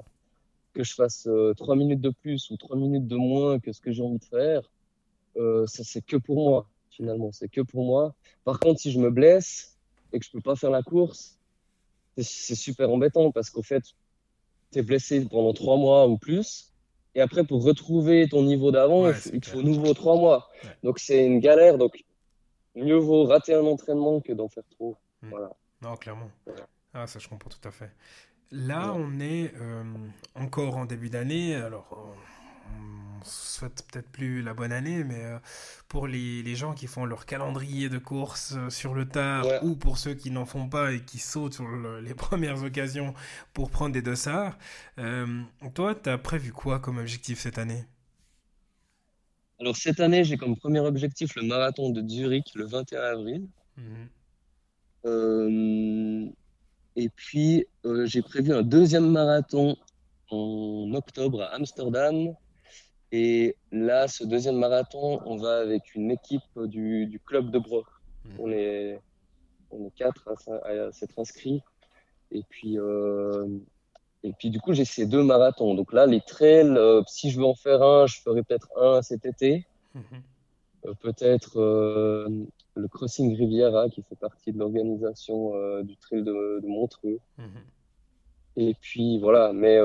[0.73, 3.83] que je fasse 3 euh, minutes de plus ou 3 minutes de moins que ce
[3.83, 4.63] que j'ai envie de faire,
[5.67, 8.15] ça c'est que pour moi, finalement, c'est que pour moi.
[8.45, 9.77] Par contre, si je me blesse
[10.15, 11.38] et que je peux pas faire la course,
[12.23, 13.83] c'est super embêtant parce qu'au fait,
[14.73, 16.73] tu es blessé pendant trois mois ou plus.
[17.15, 20.49] Et après, pour retrouver ton niveau d'avant, il te faut nouveau trois mois.
[20.83, 21.79] Donc, c'est une galère.
[21.79, 22.05] Donc,
[22.75, 24.97] mieux vaut rater un entraînement que d'en faire trop.
[25.23, 25.31] Hmm.
[25.31, 25.51] Voilà.
[25.83, 26.31] Non, clairement.
[26.93, 27.91] Ah, ça, je comprends tout à fait.
[28.51, 29.85] Là, on est euh,
[30.35, 31.55] encore en début d'année.
[31.55, 32.38] Alors, on
[33.59, 35.39] souhaite peut-être plus la bonne année, mais euh,
[35.89, 39.75] pour les, les, gens qui font leur calendrier de course euh, sur le tard, ou
[39.75, 41.69] pour ceux qui n'en font pas et qui sautent sur
[42.03, 43.15] les premières occasions
[43.53, 44.57] pour prendre des dossards,
[44.99, 45.43] euh,
[45.75, 47.85] toi, tu as prévu quoi comme objectif cette année?
[49.61, 53.49] Alors cette année, j'ai comme premier objectif le marathon de Zurich le 21 avril.
[53.77, 54.09] Mhm.
[56.97, 57.67] et puis,
[58.05, 59.77] j'ai prévu un deuxième marathon
[60.31, 62.35] en octobre à Amsterdam
[63.13, 67.87] et là, ce deuxième marathon, on va avec une équipe du, du club de Broc.
[68.25, 68.31] Mmh.
[68.39, 69.01] On, est,
[69.71, 70.29] on est quatre
[70.65, 71.63] à, s'être inscrits.
[72.31, 73.47] Et puis, euh,
[74.23, 75.75] Et puis du coup, j'ai ces deux marathons.
[75.75, 79.01] Donc là, les trails, euh, si je veux en faire un, je ferai peut-être un
[79.01, 79.67] cet été.
[79.95, 80.03] Mhm.
[80.87, 87.21] Euh, peut-être le Crossing Riviera qui fait partie de l'organisation du trail de, Montreux.
[87.39, 87.63] Mhm.
[88.57, 89.79] Et puis voilà, mais,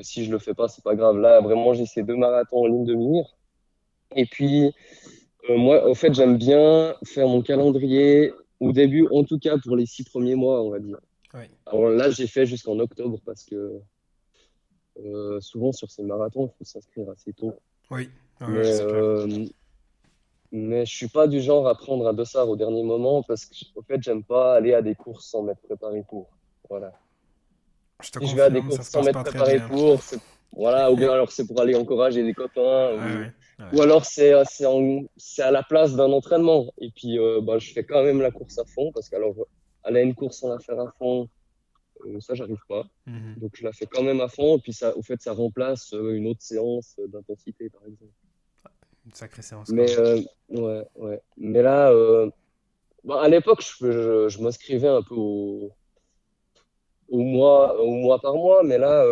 [0.00, 1.18] si je le fais pas, c'est pas grave.
[1.18, 3.26] Là, vraiment, j'ai ces deux marathons en ligne de mire.
[4.16, 4.72] Et puis,
[5.48, 9.86] moi, au fait, j'aime bien faire mon calendrier au début, en tout cas pour les
[9.86, 10.98] six premiers mois, on va dire.
[11.66, 13.80] Alors là, j'ai fait jusqu'en octobre parce que
[14.98, 17.54] euh, souvent sur ces marathons, il faut s'inscrire assez tôt.
[17.90, 18.10] Oui.
[18.40, 19.46] mais, euh,
[20.52, 23.54] mais je suis pas du genre à prendre un dossard au dernier moment parce que,
[23.74, 26.28] au fait, j'aime pas aller à des courses sans m'être préparé pour.
[26.68, 26.92] Voilà.
[28.02, 30.00] Je te je vais à des courses sans m'être préparé pour,
[30.52, 32.90] voilà, ou bien alors c'est pour aller encourager des copains,
[33.72, 36.72] ou, alors c'est à la place d'un entraînement.
[36.78, 39.34] Et puis, euh, bah, je fais quand même la course à fond parce qu'alors
[39.84, 41.28] aller à une course sans la faire à fond,
[42.06, 42.84] euh, ça, j'arrive pas.
[43.06, 43.36] Mhm.
[43.38, 44.58] Donc, je la fais quand même à fond.
[44.58, 48.12] Et puis, ça, au fait, ça remplace euh, une autre séance d'intensité, par exemple.
[49.04, 49.68] Une sacrée séance.
[49.70, 51.20] Mais, euh, ouais, ouais.
[51.36, 51.92] Mais là,
[53.04, 55.72] bah, à l'époque, je, je, m'inscrivais un peu au,
[57.12, 58.64] au, mois, au mois par mois.
[58.64, 59.04] Mais là,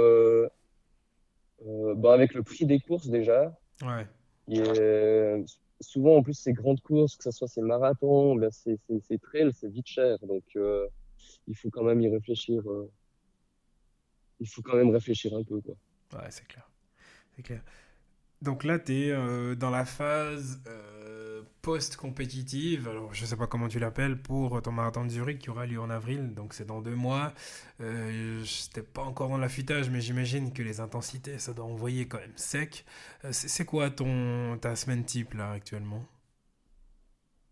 [1.97, 4.07] bah, avec le prix des courses déjà, ouais.
[4.49, 5.45] et,
[5.81, 8.79] souvent, en plus, ces grandes courses, que ce soit ces marathons, ben c'est
[9.21, 10.19] trails, c'est vite cher.
[10.23, 10.87] Donc, euh,
[11.47, 12.63] il faut quand même y réfléchir.
[12.71, 12.91] Euh,
[14.41, 15.61] il faut quand même réfléchir un peu.
[15.61, 15.75] Quoi.
[16.15, 16.69] Ouais, c'est clair.
[17.37, 17.63] C'est clair.
[18.43, 22.89] Donc là, tu es euh, dans la phase euh, post-compétitive.
[22.89, 25.67] Alors, je ne sais pas comment tu l'appelles pour ton marathon de Zurich qui aura
[25.67, 26.33] lieu en avril.
[26.35, 27.35] Donc, c'est dans deux mois.
[27.83, 32.09] Euh, je n'étais pas encore dans l'affûtage, mais j'imagine que les intensités, ça doit envoyer
[32.09, 32.87] quand même sec.
[33.31, 36.03] c'est quoi ton, ta semaine type là actuellement?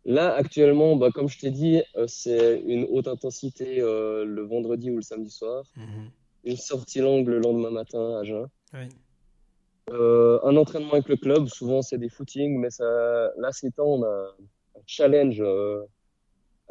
[0.07, 5.03] Là, actuellement, bah, comme je t'ai dit, c'est une haute intensité le vendredi ou le
[5.03, 5.64] samedi soir.
[5.77, 6.11] Mhm.
[6.44, 8.46] Une sortie longue le lendemain matin à jeun.
[8.72, 8.88] Oui.
[9.92, 12.85] Euh, un entraînement avec le club, souvent c'est des footings, mais ça,
[13.38, 14.35] là ces temps on a
[14.77, 15.83] un challenge euh,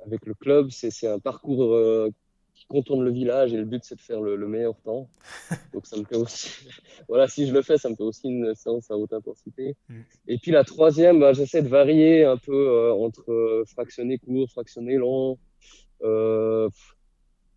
[0.05, 0.69] avec le club.
[0.71, 2.11] C'est un parcours euh,
[2.53, 5.09] qui contourne le village et le but c'est de faire le, meilleur temps.
[5.73, 6.49] Donc ça me fait aussi,
[7.07, 9.75] voilà, si je le fais, ça me fait aussi une séance à haute intensité.
[9.89, 10.01] Mm.
[10.27, 15.37] Et puis la troisième, bah, j'essaie de varier un peu entre fractionné court, fractionné long.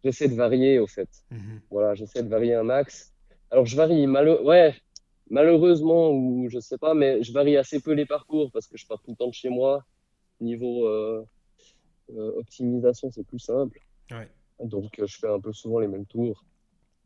[0.05, 1.09] j'essaie de varier au fait.
[1.33, 1.61] Mm-hmm.
[1.70, 3.12] Voilà, j'essaie de varier un max.
[3.51, 4.77] Alors je varie, malo ouais,
[5.30, 8.86] malheureusement, ou je sais pas, mais je varie assez peu les parcours parce que je
[8.86, 9.84] pars tout le temps de chez moi.
[10.40, 11.24] Niveau euh,
[12.10, 13.80] euh, optimisation, c'est plus simple.
[14.62, 16.44] Donc, euh, je fais un peu souvent les mêmes tours.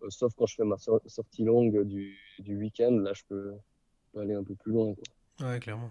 [0.09, 3.55] sauf quand je fais ma sortie longue du, du week-end, là, je peux,
[4.19, 4.95] aller un peu plus loin.
[4.95, 5.51] Quoi.
[5.51, 5.91] Ouais, clairement.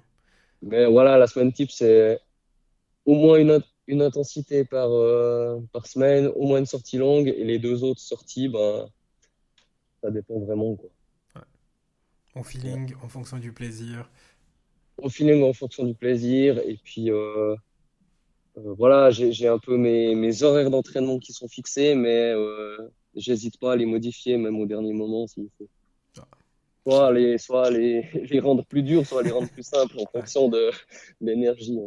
[0.61, 2.19] Mais voilà, la semaine type, c'est
[3.05, 4.89] au moins une, une intensité par,
[5.73, 8.87] par semaine, au moins une sortie longue, et les deux autres sorties, ben,
[10.01, 10.75] ça dépend vraiment.
[10.75, 10.89] Quoi.
[12.35, 14.09] Au feeling, en fonction du plaisir.
[14.97, 16.59] Au feeling, en fonction du plaisir.
[16.59, 17.55] Et puis, euh,
[18.57, 22.77] euh, voilà, j'ai un peu mes, mes horaires d'entraînement qui sont fixés, mais euh,
[23.15, 25.67] j'hésite pas à les modifier, même au dernier moment, s'il faut.
[26.17, 26.27] Ah.
[26.85, 30.49] Soit, les, soit les, les, rendre plus durs, soit les rendre plus simples en fonction
[30.49, 30.71] de
[31.21, 31.79] l'énergie.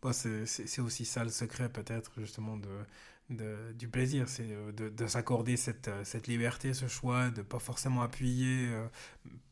[0.00, 2.68] Bon, c'est aussi ça le secret, peut-être, justement, de,
[3.78, 8.02] du plaisir, c'est euh, de, s'accorder cette, euh, cette, liberté, ce choix, de pas forcément
[8.02, 8.86] appuyer euh,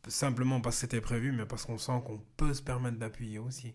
[0.09, 3.75] simplement parce que c'était prévu, mais parce qu'on sent qu'on peut se permettre d'appuyer aussi.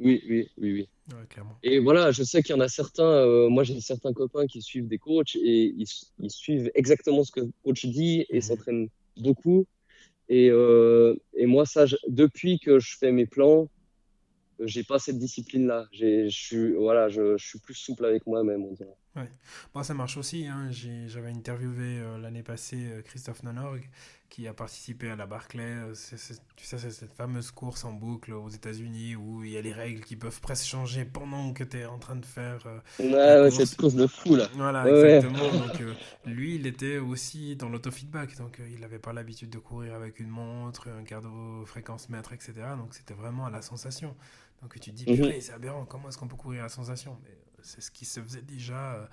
[0.00, 1.14] Oui, oui, oui, oui.
[1.28, 1.56] clairement.
[1.62, 4.88] Et voilà, je sais qu'il y en a certains, moi j'ai certains copains qui suivent
[4.88, 5.86] des coachs et ils,
[6.18, 8.42] ils suivent exactement ce que le coach dit et mhm.
[8.42, 9.66] s'entraînent beaucoup.
[10.28, 13.68] Et, et moi, ça, depuis que je fais mes plans,
[14.60, 18.64] j'ai pas cette discipline là je suis voilà je, je, suis plus souple avec moi-même
[18.64, 18.96] on dirait.
[19.16, 19.30] Ouais.
[19.72, 20.70] Bon, ça marche aussi hein.
[21.06, 23.80] j'avais interviewé euh, l'année passée euh, Christophe Nonorg
[24.28, 25.94] qui a participé à la Barclay euh,
[26.56, 29.72] tu sais c'est cette fameuse course en boucle aux États-Unis où il y a les
[29.72, 32.66] règles qui peuvent presque changer pendant que tu es en train de faire
[32.98, 34.48] ouais, cette course de fou là.
[34.54, 35.52] Voilà exactement.
[35.52, 35.80] Donc
[36.24, 38.36] lui il était aussi dans l'autofeedback.
[38.38, 42.52] Donc il n'avait pas l'habitude de courir avec une montre un cardio fréquence mètre etc
[42.76, 44.14] donc c'était vraiment à la sensation
[44.64, 45.30] donc tu te dis, mhm.
[45.40, 47.18] c'est aberrant, comment est-ce qu'on peut courir à sensation?
[47.22, 49.06] Mais euh, c'est ce qui se faisait déjà euh,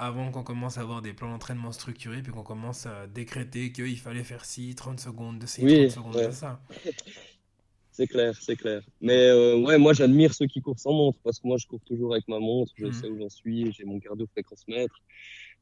[0.00, 3.98] avant qu'on commence à avoir des plans d'entraînement structurés, puis qu'on commence à décréter qu'il
[3.98, 6.60] fallait faire ci, 30 secondes de ci, 30 secondes de ça.
[7.92, 8.82] C'est clair, c'est clair.
[9.00, 11.80] Mais euh, ouais, moi j'admire ceux qui courent sans montre, parce que moi je cours
[11.80, 12.92] toujours avec ma montre, je mhm.
[12.92, 14.96] sais où j'en suis, j'ai mon cardio fréquence mètre.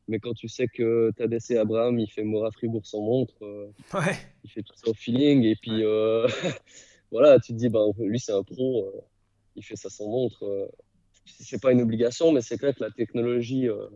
[0.08, 4.16] Mais quand tu sais que Tadesse Abraham, il fait Mora Fribourg sans montre, ouais.
[4.42, 5.84] il fait tout ça au feeling, et puis
[7.12, 8.92] voilà, tu te dis, ben, lui c'est un pro
[9.56, 10.44] il fait ça sans montre.
[10.44, 10.68] Euh,
[11.26, 13.88] c'est pas une obligation, mais c'est clair que la technologie, euh,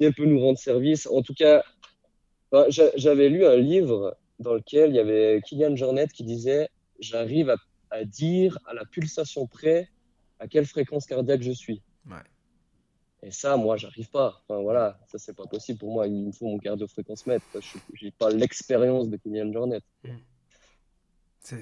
[0.00, 1.62] elle peut nous rendre service, en tout cas,
[2.68, 6.68] j'a- j'avais lu un livre dans lequel il y avait Kylian Jornet qui disait
[7.00, 7.56] J'arrive à,
[7.90, 9.88] à dire à la pulsation près
[10.38, 11.82] à quelle fréquence cardiaque je suis.
[12.08, 12.16] Ouais.
[13.22, 14.40] Et ça, moi, j'arrive pas.
[14.48, 16.06] Enfin, voilà, ça, c'est pas possible pour moi.
[16.06, 17.46] Il me faut mon cardio-fréquence-mètre.
[17.50, 17.60] quoi.
[17.60, 19.80] Je n'ai pas l'expérience de Kylian Jornet.
[20.04, 20.10] C'est-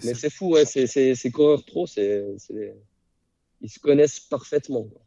[0.03, 0.65] Mais c'est- fou, ouais.
[0.65, 2.77] C'est, c'est, ces coureurs pro, c'est, c'est-
[3.63, 4.85] ils se connaissent parfaitement.
[4.85, 5.03] quoi.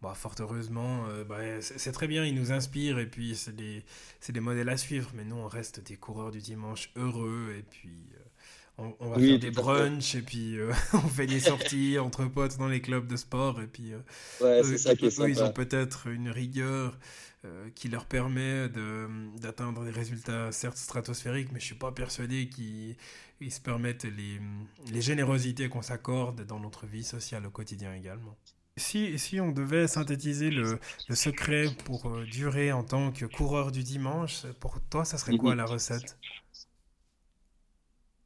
[0.00, 3.84] Bah, fort heureusement, euh, bah, c'est très bien, ils nous inspirent et puis c'est des,
[4.20, 5.10] c'est des modèles à suivre.
[5.14, 8.18] Mais nous, on reste des coureurs du dimanche heureux et puis euh,
[8.78, 12.24] on, on va Oui, faire des brunchs et puis euh, on fait des sorties entre
[12.26, 13.98] potes dans les clubs de sport et puis euh,
[14.40, 16.98] Ouais, eux, c'est ça qui est eux, eux, ils ont peut-être une rigueur
[17.44, 19.08] euh, qui leur permet de,
[19.38, 22.96] d'atteindre des résultats certes stratosphériques, mais je suis pas persuadé qu'ils
[23.40, 24.40] ils se permettent les,
[24.92, 28.36] les générosités qu'on s'accorde dans notre vie sociale au quotidien également.
[28.78, 33.82] Si, si on devait synthétiser le, le secret pour durer en tant que coureur du
[33.82, 35.56] dimanche, pour toi, ça serait quoi Mhm.
[35.56, 36.16] la recette?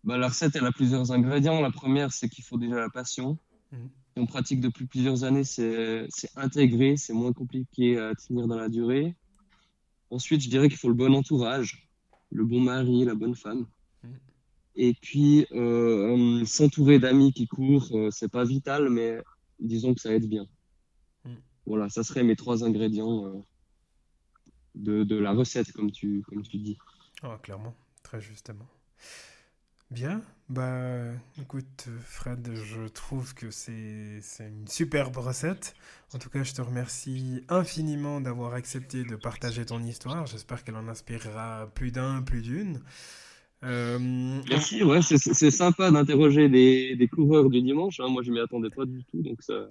[0.05, 1.61] Bah, la recette, elle a plusieurs ingrédients.
[1.61, 3.39] La première, c'est qu'il faut déjà la passion.
[3.73, 8.69] Si on pratique depuis plusieurs années, c'est, intégré, c'est moins compliqué à tenir dans la
[8.69, 9.17] durée.
[10.11, 11.89] Ensuite, je dirais qu'il faut le bon entourage,
[12.31, 13.67] le bon mari, la bonne femme.
[14.03, 14.19] Mhm.
[14.75, 19.19] Et puis, euh, s'entourer d'amis qui courent, euh, c'est pas vital, mais
[19.59, 20.47] disons que ça aide bien.
[21.25, 21.41] Mhm.
[21.65, 23.43] Voilà, ça serait mes trois ingrédients euh,
[24.75, 26.77] de, de la recette, comme tu, comme tu dis.
[27.23, 28.69] Ah, clairement, très justement.
[29.93, 35.75] Bien, bah écoute Fred, je trouve que c'est une superbe recette.
[36.15, 40.27] En tout cas, je te remercie infiniment d'avoir accepté de partager ton histoire.
[40.27, 42.81] J'espère qu'elle en inspirera plus d'un, plus d'une.
[43.65, 48.01] Euh, Merci, ouais, c'est sympa d'interroger des, des coureurs du dimanche.
[48.01, 48.09] hein.
[48.09, 49.71] Moi, je m'y attendais pas du tout, donc ça,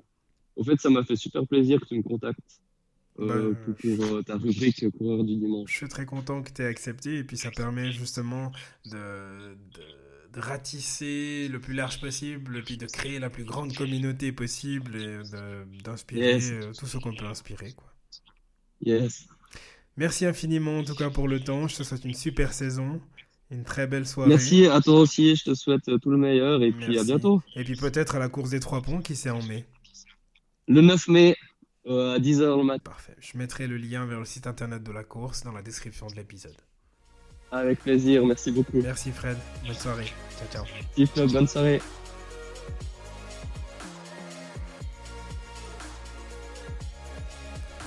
[0.58, 2.62] au fait, ça m'a fait super plaisir que tu me contactes
[3.20, 5.72] euh, Bah, pour, pour, euh, ta rubrique coureur du dimanche.
[5.72, 8.52] Je suis très content que tu aies accepté et puis ça permet justement
[8.86, 9.82] de, de,
[10.34, 14.96] de ratisser le plus large possible et puis de créer la plus grande communauté possible
[14.96, 15.20] et
[15.84, 16.52] d'inspirer Yes.
[16.52, 17.74] euh, tout ce qu'on peut inspirer.
[17.74, 17.92] Quoi.
[18.82, 19.28] Yes.
[19.98, 21.68] Merci infiniment en tout cas pour le temps.
[21.68, 23.02] Je te souhaite une super saison,
[23.50, 24.30] une très belle soirée.
[24.30, 25.36] Merci à toi aussi.
[25.36, 27.42] Je te souhaite euh, tout le meilleur et puis à bientôt.
[27.56, 29.66] Et puis peut-être à la course des trois ponts qui c'est en mai.
[30.68, 31.36] Le 9 mai
[31.88, 32.84] euh, à 10h le matin.
[32.86, 33.16] Parfait.
[33.20, 36.16] Je mettrai le lien vers le site internet de la course dans la description de
[36.16, 36.56] l'épisode.
[37.52, 38.26] Avec plaisir.
[38.26, 38.80] Merci beaucoup.
[38.82, 39.38] Merci Fred.
[39.66, 40.14] Bonne soirée.
[41.16, 41.82] Ciao bonne soirée.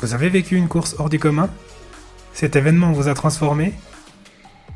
[0.00, 1.48] Vous avez vécu une course hors du commun?
[2.34, 3.72] Cet événement vous a transformé?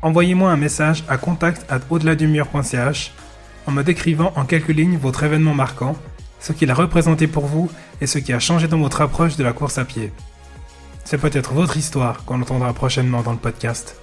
[0.01, 3.11] Envoyez-moi un message à contact au-delà-du-mur.ch
[3.67, 5.95] en me décrivant en quelques lignes votre événement marquant,
[6.39, 7.69] ce qu'il a représenté pour vous
[8.01, 10.11] et ce qui a changé dans votre approche de la course à pied.
[11.03, 13.99] C'est peut-être votre histoire qu'on entendra prochainement dans le podcast.